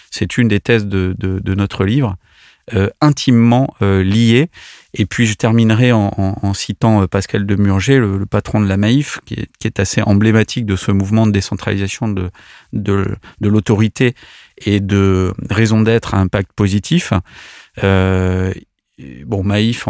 c'est 0.10 0.38
une 0.38 0.48
des 0.48 0.60
thèses 0.60 0.88
de, 0.88 1.16
notre 1.54 1.84
livre, 1.84 2.16
intimement 3.02 3.74
euh, 3.82 4.04
liées. 4.04 4.50
Et 4.94 5.06
puis 5.06 5.26
je 5.26 5.36
terminerai 5.36 5.92
en, 5.92 6.54
citant 6.54 7.08
Pascal 7.08 7.46
Demurger, 7.46 8.00
le, 8.00 8.18
le, 8.18 8.26
patron 8.26 8.60
de 8.60 8.68
la 8.68 8.78
Maïf, 8.78 9.20
qui 9.26 9.36
est, 9.36 9.48
qui 9.60 9.68
est, 9.68 9.80
assez 9.80 10.02
emblématique 10.02 10.66
de 10.66 10.76
ce 10.76 10.92
mouvement 10.92 11.28
de 11.28 11.32
décentralisation 11.32 12.08
de, 12.08 12.30
de, 12.74 13.16
de 13.40 13.50
l'autorité 13.50 14.16
et 14.58 14.80
de 14.80 15.34
raison 15.50 15.82
d'être 15.82 16.14
à 16.16 16.18
impact 16.18 16.52
positif. 16.54 17.14
bon, 17.82 19.44
Maïf, 19.44 19.86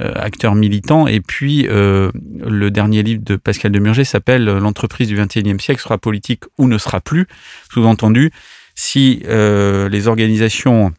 acteur 0.00 0.54
militant. 0.54 1.06
Et 1.06 1.20
puis, 1.20 1.68
le 1.68 2.68
dernier 2.70 3.04
livre 3.04 3.22
de 3.22 3.36
Pascal 3.36 3.70
Demurger 3.70 4.04
s'appelle 4.04 4.44
L'entreprise 4.44 5.06
du 5.06 5.14
XXIe 5.14 5.60
siècle 5.60 5.80
sera 5.80 5.98
politique 5.98 6.44
ou 6.58 6.66
ne 6.66 6.78
sera 6.78 7.00
plus. 7.00 7.26
Sous-entendu, 7.72 8.32
si 8.74 9.22
les 9.24 10.08
organisations 10.08 10.92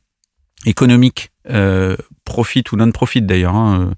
économiques 0.65 1.31
profitent 2.23 2.71
ou 2.71 2.75
non 2.75 2.91
profitent 2.91 3.25
d'ailleurs, 3.25 3.55
hein, 3.55 3.93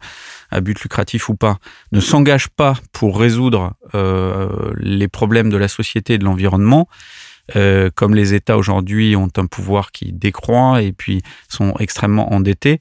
à 0.50 0.62
but 0.62 0.80
lucratif 0.82 1.30
ou 1.30 1.36
pas, 1.36 1.58
ne 1.92 2.00
s'engagent 2.00 2.50
pas 2.50 2.76
pour 2.92 3.20
résoudre 3.20 3.74
les 4.78 5.08
problèmes 5.08 5.50
de 5.50 5.58
la 5.58 5.68
société 5.68 6.14
et 6.14 6.18
de 6.18 6.26
l'environnement, 6.26 6.88
euh, 7.56 7.90
comme 7.94 8.16
les 8.16 8.34
États 8.34 8.58
aujourd'hui 8.58 9.16
ont 9.16 9.30
un 9.36 9.46
pouvoir 9.46 9.92
qui 9.92 10.14
décroît 10.14 10.82
et 10.82 10.94
puis 10.94 11.22
sont 11.50 11.74
extrêmement 11.80 12.34
endettés, 12.34 12.80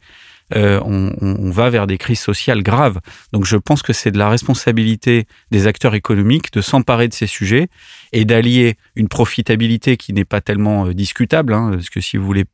euh, 0.55 0.81
on, 0.85 1.13
on, 1.21 1.51
va 1.51 1.71
vers 1.71 1.87
des 1.87 1.99
crises 1.99 2.21
sociales 2.21 2.63
graves. 2.63 3.01
Donc 3.33 3.45
je 3.45 3.57
pense 3.57 3.83
que 3.83 3.93
c'est 3.93 4.11
de 4.11 4.19
la 4.19 4.29
responsabilité 4.29 5.27
des 5.51 5.67
acteurs 5.67 5.95
économiques 5.95 6.53
de 6.53 6.61
s'emparer 6.61 7.09
de 7.09 7.15
ces 7.15 7.27
sujets 7.27 7.69
et 8.13 8.25
d'allier 8.25 8.77
une 8.95 9.09
profitabilité 9.09 9.97
qui 9.97 10.13
n'est 10.13 10.27
pas 10.27 10.41
tellement 10.41 10.87
euh, 10.87 10.95
discutable, 10.95 11.55
hein, 11.55 11.71
parce 11.73 11.91
que 11.91 12.01
si 12.01 12.17
vous 12.17 12.27
voulez 12.27 12.45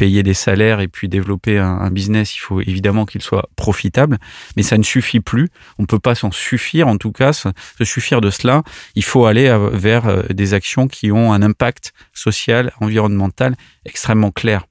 payer 0.00 0.22
des 0.22 0.32
salaires 0.32 0.80
et 0.80 0.88
puis 0.88 1.10
développer 1.10 1.58
un, 1.58 1.90
business, 1.90 2.34
il 2.34 2.38
faut 2.38 2.62
évidemment 2.62 3.04
qu'il 3.04 3.20
soit 3.20 3.50
profitable, 3.54 4.16
mais 4.56 4.62
ça 4.62 4.78
ne 4.78 4.82
suffit 4.82 5.20
plus. 5.20 5.50
On 5.78 5.82
ne 5.82 5.86
peut 5.86 5.98
pas 5.98 6.14
s'en 6.14 6.32
suffire, 6.32 6.88
en 6.88 6.96
tout 6.96 7.12
cas, 7.12 7.34
se 7.34 7.50
suffire 7.84 8.22
de 8.22 8.30
cela. 8.30 8.62
Il 8.94 9.04
faut 9.04 9.26
aller 9.26 9.54
vers 9.74 10.08
euh, 10.08 10.22
des 10.30 10.54
actions 10.54 10.88
qui 10.88 11.12
ont 11.12 11.34
un 11.34 11.42
impact 11.42 11.92
social, 12.14 12.72
environnemental 12.80 13.56
extrêmement 13.84 14.30
clair. 14.30 14.64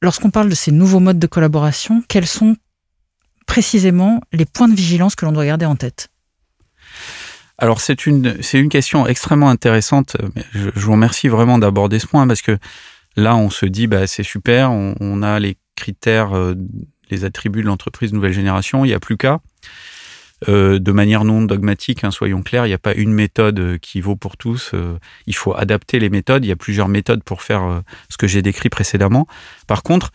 Lorsqu'on 0.00 0.30
parle 0.30 0.50
de 0.50 0.54
ces 0.54 0.70
nouveaux 0.70 1.00
modes 1.00 1.18
de 1.18 1.26
collaboration, 1.26 2.04
quels 2.06 2.28
sont 2.28 2.54
précisément 3.46 4.20
les 4.32 4.44
points 4.44 4.68
de 4.68 4.76
vigilance 4.76 5.16
que 5.16 5.24
l'on 5.24 5.32
doit 5.32 5.46
garder 5.46 5.66
en 5.66 5.74
tête? 5.74 6.10
Alors 7.58 7.80
c'est 7.80 8.06
une 8.06 8.40
c'est 8.40 8.60
une 8.60 8.68
question 8.68 9.06
extrêmement 9.08 9.50
intéressante. 9.50 10.16
Je, 10.52 10.70
je 10.74 10.80
vous 10.86 10.92
remercie 10.92 11.26
vraiment 11.26 11.58
d'aborder 11.58 11.98
ce 11.98 12.06
point 12.06 12.26
parce 12.28 12.42
que 12.42 12.56
Là, 13.16 13.36
on 13.36 13.50
se 13.50 13.66
dit, 13.66 13.86
bah, 13.86 14.06
c'est 14.06 14.22
super, 14.22 14.70
on, 14.72 15.22
a 15.22 15.38
les 15.38 15.56
critères, 15.76 16.36
euh, 16.36 16.54
les 17.10 17.24
attributs 17.24 17.62
de 17.62 17.66
l'entreprise 17.66 18.12
nouvelle 18.12 18.32
génération, 18.32 18.84
il 18.84 18.88
n'y 18.88 18.94
a 18.94 19.00
plus 19.00 19.16
qu'à. 19.16 19.40
Euh, 20.48 20.78
de 20.78 20.92
manière 20.92 21.24
non 21.24 21.42
dogmatique, 21.42 22.04
hein, 22.04 22.10
soyons 22.10 22.42
clairs, 22.42 22.66
il 22.66 22.70
n'y 22.70 22.74
a 22.74 22.78
pas 22.78 22.92
une 22.92 23.12
méthode 23.12 23.58
euh, 23.60 23.78
qui 23.78 24.00
vaut 24.00 24.16
pour 24.16 24.36
tous. 24.36 24.72
il 25.26 25.34
faut 25.34 25.54
adapter 25.54 25.98
les 26.00 26.10
méthodes. 26.10 26.44
Il 26.44 26.48
y 26.48 26.52
a 26.52 26.56
plusieurs 26.56 26.88
méthodes 26.88 27.22
pour 27.22 27.42
faire 27.42 27.82
ce 28.10 28.16
que 28.16 28.26
j'ai 28.26 28.42
décrit 28.42 28.68
précédemment. 28.68 29.26
Par 29.66 29.82
contre, 29.82 30.10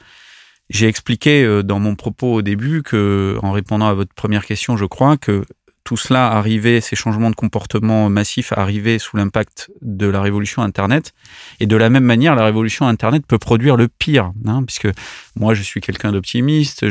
j'ai 0.69 0.87
expliqué 0.87 1.63
dans 1.63 1.79
mon 1.79 1.95
propos 1.95 2.35
au 2.35 2.41
début 2.41 2.83
que, 2.83 3.39
en 3.41 3.51
répondant 3.51 3.87
à 3.87 3.93
votre 3.93 4.13
première 4.13 4.45
question, 4.45 4.77
je 4.77 4.85
crois 4.85 5.17
que 5.17 5.45
tout 5.89 5.97
cela 5.97 6.27
arrivait, 6.27 6.81
ces 6.81 6.95
changements 6.95 7.31
de 7.31 7.35
comportement 7.35 8.11
massifs 8.11 8.53
arrivaient 8.55 8.99
sous 8.99 9.17
l'impact 9.17 9.71
de 9.81 10.05
la 10.05 10.21
révolution 10.21 10.61
Internet. 10.61 11.13
Et 11.59 11.65
de 11.65 11.75
la 11.75 11.89
même 11.89 12.03
manière, 12.03 12.35
la 12.35 12.45
révolution 12.45 12.85
Internet 12.85 13.23
peut 13.27 13.39
produire 13.39 13.75
le 13.75 13.87
pire, 13.87 14.31
hein, 14.45 14.61
puisque 14.63 14.87
moi, 15.35 15.55
je 15.55 15.63
suis 15.63 15.81
quelqu'un 15.81 16.11
d'optimiste, 16.11 16.85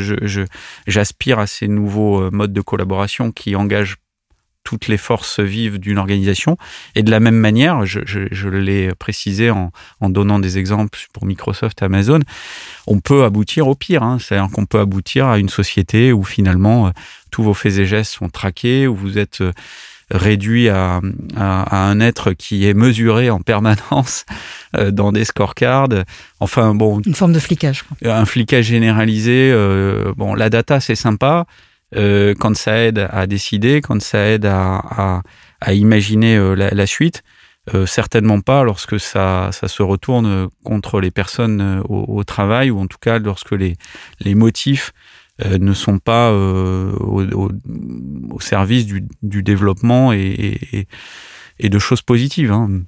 j'aspire 0.85 1.39
à 1.39 1.47
ces 1.47 1.69
nouveaux 1.69 2.23
euh, 2.23 2.29
modes 2.29 2.51
de 2.51 2.59
collaboration 2.59 3.31
qui 3.31 3.55
engagent 3.55 3.95
toutes 4.69 4.87
les 4.87 4.97
forces 4.97 5.39
vives 5.39 5.79
d'une 5.79 5.97
organisation. 5.97 6.55
Et 6.93 7.01
de 7.01 7.09
la 7.09 7.19
même 7.19 7.37
manière, 7.37 7.87
je, 7.87 8.01
je, 8.05 8.47
l'ai 8.49 8.93
précisé 8.93 9.49
en, 9.49 9.71
en, 9.99 10.11
donnant 10.11 10.37
des 10.37 10.59
exemples 10.59 10.99
pour 11.11 11.25
Microsoft, 11.25 11.81
Amazon, 11.81 12.19
on 12.85 12.99
peut 12.99 13.23
aboutir 13.23 13.67
au 13.67 13.73
pire. 13.73 14.03
Hein. 14.03 14.19
C'est-à-dire 14.19 14.51
qu'on 14.51 14.67
peut 14.67 14.79
aboutir 14.79 15.25
à 15.25 15.39
une 15.39 15.49
société 15.49 16.13
où 16.13 16.23
finalement 16.23 16.85
euh, 16.85 16.91
tous 17.31 17.41
vos 17.41 17.55
faits 17.55 17.79
et 17.79 17.87
gestes 17.87 18.13
sont 18.13 18.29
traqués, 18.29 18.85
où 18.85 18.95
vous 18.95 19.17
êtes 19.17 19.41
euh, 19.41 19.53
réduit 20.11 20.69
à, 20.69 21.01
à, 21.35 21.85
un 21.87 21.99
être 21.99 22.33
qui 22.33 22.67
est 22.67 22.75
mesuré 22.75 23.31
en 23.31 23.39
permanence 23.39 24.27
euh, 24.77 24.91
dans 24.91 25.11
des 25.11 25.25
scorecards. 25.25 25.89
Enfin 26.39 26.75
bon, 26.75 26.99
une 26.99 27.15
forme 27.15 27.33
de 27.33 27.39
flicage. 27.39 27.85
Un 28.05 28.25
flicage 28.25 28.65
généralisé. 28.65 29.51
bon, 30.15 30.35
la 30.35 30.51
data 30.51 30.79
c'est 30.79 30.93
sympa, 30.93 31.47
euh, 31.95 32.35
quand 32.39 32.55
ça 32.55 32.77
aide 32.77 33.07
à 33.11 33.25
décider, 33.25 33.81
quand 33.81 34.01
ça 34.01 34.27
aide 34.27 34.45
à, 34.45 35.21
imaginer 35.71 36.37
euh, 36.37 36.55
la, 36.55 36.87
suite. 36.87 37.23
Euh, 37.73 37.85
certainement 37.85 38.41
pas 38.41 38.63
lorsque 38.63 38.99
ça, 38.99 39.51
se 39.51 39.83
retourne 39.83 40.49
contre 40.63 40.99
les 41.01 41.11
personnes 41.11 41.83
au, 41.87 42.23
travail 42.23 42.71
ou 42.71 42.79
en 42.79 42.87
tout 42.87 42.97
cas 42.99 43.19
lorsque 43.19 43.51
les, 43.51 43.75
motifs 44.35 44.91
ne 45.43 45.73
sont 45.73 45.99
pas 45.99 46.31
au, 46.31 47.51
service 48.39 48.85
du, 48.85 49.43
développement 49.43 50.13
et, 50.13 50.87
et, 51.59 51.69
de 51.69 51.79
choses 51.79 52.01
positives. 52.01 52.51
Hein. 52.51 52.81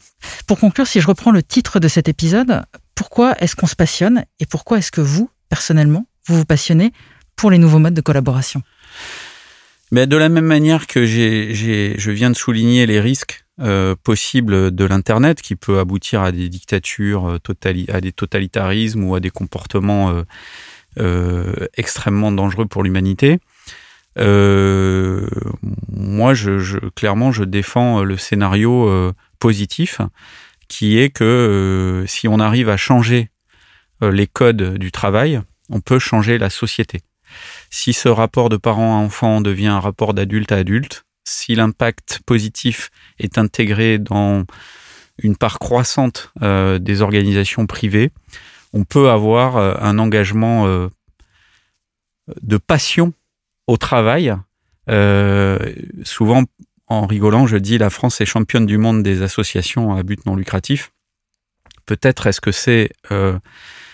Pour 0.48 0.60
conclure, 0.60 0.88
si 0.88 1.02
je 1.02 1.08
reprends 1.08 1.32
le 1.32 1.44
titre 1.44 1.80
de 1.80 1.88
cet 1.88 2.08
épisode, 2.08 2.64
pourquoi 2.96 3.36
est-ce 3.40 3.56
qu'on 3.56 3.68
se 3.68 3.76
passionne 3.76 4.26
et 4.40 4.46
pourquoi 4.46 4.78
est-ce 4.80 4.92
que 4.92 5.02
vous, 5.02 5.30
personnellement, 5.50 6.06
vous 6.28 6.38
vous 6.38 6.46
passionnez 6.46 6.92
pour 7.36 7.52
les 7.52 7.58
nouveaux 7.58 7.80
modes 7.80 7.94
de 7.94 8.02
collaboration? 8.02 8.64
Mais 9.92 10.08
de 10.08 10.16
la 10.16 10.30
même 10.30 10.46
manière 10.46 10.88
que 10.88 11.06
je 11.06 12.12
viens 12.12 12.30
de 12.30 12.36
souligner 12.36 12.86
les 12.86 13.00
risques 13.00 13.44
euh, 13.62 13.96
possibles 14.02 14.72
de 14.72 14.86
l'Internet, 14.86 15.42
qui 15.42 15.56
peut 15.56 15.78
aboutir 15.78 16.22
à 16.22 16.32
des 16.32 16.50
dictatures, 16.50 17.28
euh, 17.28 17.38
à 17.90 18.02
des 18.02 18.12
totalitarismes 18.12 19.04
ou 19.04 19.14
à 19.14 19.20
des 19.20 19.30
comportements 19.30 20.24
euh, 20.98 21.68
extrêmement 21.78 22.32
dangereux 22.32 22.66
pour 22.66 22.82
l'humanité. 22.82 23.40
Moi, 24.18 24.24
je, 26.34 26.90
clairement, 26.96 27.32
je 27.32 27.44
défends 27.44 28.04
le 28.04 28.18
scénario 28.18 29.14
positif, 29.40 30.02
qui 30.68 30.98
est 30.98 31.10
que 31.10 32.04
si 32.08 32.28
on 32.28 32.40
arrive 32.40 32.70
à 32.70 32.78
changer 32.78 33.30
les 34.02 34.28
codes 34.28 34.78
du 34.78 34.92
travail, 34.92 35.42
on 35.70 35.82
peut 35.82 36.00
changer 36.00 36.40
la 36.40 36.50
société. 36.50 37.02
Si 37.74 37.94
ce 37.94 38.10
rapport 38.10 38.50
de 38.50 38.58
parent 38.58 39.00
à 39.00 39.02
enfant 39.02 39.40
devient 39.40 39.68
un 39.68 39.80
rapport 39.80 40.14
d'adulte 40.14 40.52
à 40.52 40.58
adulte, 40.58 41.06
si 41.24 41.56
l'impact 41.56 42.20
positif 42.26 42.92
est 43.18 43.38
intégré 43.38 43.98
dans 43.98 44.44
une 45.18 45.38
part 45.38 45.58
croissante 45.58 46.34
euh, 46.42 46.80
des 46.80 47.02
organisations 47.02 47.66
privées, 47.68 48.12
on 48.74 48.84
peut 48.84 49.10
avoir 49.10 49.56
euh, 49.56 49.76
un 49.80 50.00
engagement 50.00 50.68
euh, 50.68 50.90
de 52.42 52.58
passion 52.58 53.14
au 53.68 53.78
travail. 53.78 54.36
souvent, 56.04 56.44
en 56.88 57.06
rigolant, 57.08 57.48
je 57.48 57.56
dis 57.56 57.78
la 57.78 57.90
France 57.90 58.20
est 58.20 58.26
championne 58.26 58.66
du 58.66 58.78
monde 58.78 59.02
des 59.02 59.22
associations 59.22 59.96
à 59.96 60.04
but 60.04 60.26
non 60.26 60.36
lucratif. 60.36 60.92
Peut-être 61.86 62.28
est-ce 62.28 62.42
que 62.42 62.52
c'est 62.52 62.92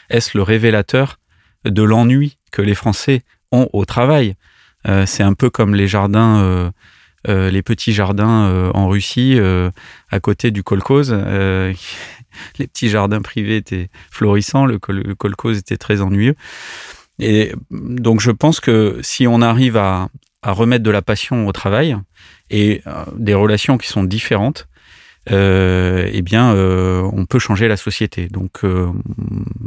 est-ce 0.09 0.35
le 0.35 0.41
révélateur 0.41 1.19
de 1.63 1.83
l'ennui 1.83 2.39
que 2.51 2.63
les 2.63 2.73
Français 2.73 3.21
au 3.51 3.85
travail. 3.85 4.35
Euh, 4.87 5.05
c'est 5.05 5.23
un 5.23 5.33
peu 5.33 5.49
comme 5.49 5.75
les 5.75 5.87
jardins, 5.87 6.41
euh, 6.41 6.71
euh, 7.27 7.49
les 7.49 7.61
petits 7.61 7.93
jardins 7.93 8.71
en 8.73 8.87
Russie, 8.87 9.39
à 10.09 10.19
côté 10.19 10.51
du 10.51 10.63
kolkhoz. 10.63 11.11
les 12.59 12.67
petits 12.67 12.89
jardins 12.89 13.21
privés 13.21 13.57
étaient 13.57 13.89
florissants, 14.11 14.65
le, 14.65 14.77
kolkhoz 14.77 15.57
était 15.57 15.77
très 15.77 16.01
ennuyeux. 16.01 16.35
Et 17.19 17.53
donc 17.71 18.21
je 18.21 18.31
pense 18.31 18.59
que 18.59 18.99
si 19.01 19.27
on 19.27 19.41
arrive 19.41 19.77
à 19.77 20.09
remettre 20.43 20.83
de 20.83 20.91
la 20.91 21.01
passion 21.01 21.47
au 21.47 21.51
travail 21.51 21.97
et 22.49 22.83
des 23.17 23.33
relations 23.33 23.77
qui 23.77 23.87
sont 23.87 24.03
différentes, 24.03 24.67
euh, 25.31 26.09
eh 26.11 26.21
bien, 26.21 26.53
euh, 26.53 27.01
on 27.13 27.25
peut 27.25 27.39
changer 27.39 27.67
la 27.67 27.77
société. 27.77 28.27
Donc, 28.27 28.63
euh, 28.63 28.87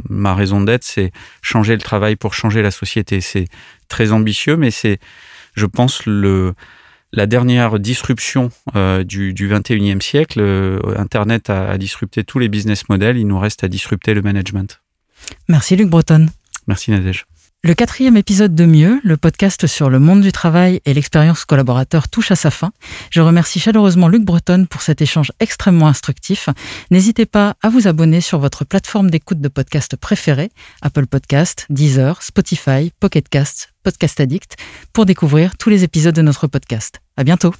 ma 0.09 0.33
raison 0.33 0.61
d'être, 0.61 0.83
c'est 0.83 1.11
changer 1.41 1.73
le 1.73 1.81
travail 1.81 2.15
pour 2.15 2.33
changer 2.33 2.61
la 2.61 2.71
société. 2.71 3.21
C'est 3.21 3.47
très 3.87 4.11
ambitieux, 4.11 4.57
mais 4.57 4.71
c'est, 4.71 4.99
je 5.55 5.65
pense, 5.65 6.05
le 6.05 6.53
la 7.13 7.25
dernière 7.25 7.77
disruption 7.77 8.51
du, 8.73 9.33
du 9.33 9.49
21e 9.49 9.99
siècle. 9.99 10.41
Internet 10.95 11.49
a, 11.49 11.71
a 11.71 11.77
disrupté 11.77 12.23
tous 12.23 12.39
les 12.39 12.47
business 12.47 12.87
models. 12.87 13.17
Il 13.17 13.27
nous 13.27 13.37
reste 13.37 13.65
à 13.65 13.67
disrupter 13.67 14.13
le 14.13 14.21
management. 14.21 14.79
Merci 15.49 15.75
Luc 15.75 15.89
Breton. 15.89 16.27
Merci 16.67 16.91
Nadège. 16.91 17.25
Le 17.63 17.75
quatrième 17.75 18.17
épisode 18.17 18.55
de 18.55 18.65
Mieux, 18.65 18.99
le 19.03 19.17
podcast 19.17 19.67
sur 19.67 19.91
le 19.91 19.99
monde 19.99 20.21
du 20.21 20.31
travail 20.31 20.81
et 20.85 20.95
l'expérience 20.95 21.45
collaborateur 21.45 22.09
touche 22.09 22.31
à 22.31 22.35
sa 22.35 22.49
fin. 22.49 22.71
Je 23.11 23.21
remercie 23.21 23.59
chaleureusement 23.59 24.07
Luc 24.07 24.23
Breton 24.23 24.65
pour 24.67 24.81
cet 24.81 24.99
échange 24.99 25.31
extrêmement 25.39 25.87
instructif. 25.87 26.49
N'hésitez 26.89 27.27
pas 27.27 27.53
à 27.61 27.69
vous 27.69 27.87
abonner 27.87 28.19
sur 28.19 28.39
votre 28.39 28.65
plateforme 28.65 29.11
d'écoute 29.11 29.41
de 29.41 29.47
podcast 29.47 29.95
préférée, 29.95 30.49
Apple 30.81 31.05
Podcast, 31.05 31.67
Deezer, 31.69 32.23
Spotify, 32.23 32.91
Pocket 32.99 33.29
Cast, 33.29 33.73
Podcast 33.83 34.19
Addict, 34.19 34.57
pour 34.91 35.05
découvrir 35.05 35.55
tous 35.55 35.69
les 35.69 35.83
épisodes 35.83 36.15
de 36.15 36.23
notre 36.23 36.47
podcast. 36.47 36.99
À 37.15 37.23
bientôt. 37.23 37.53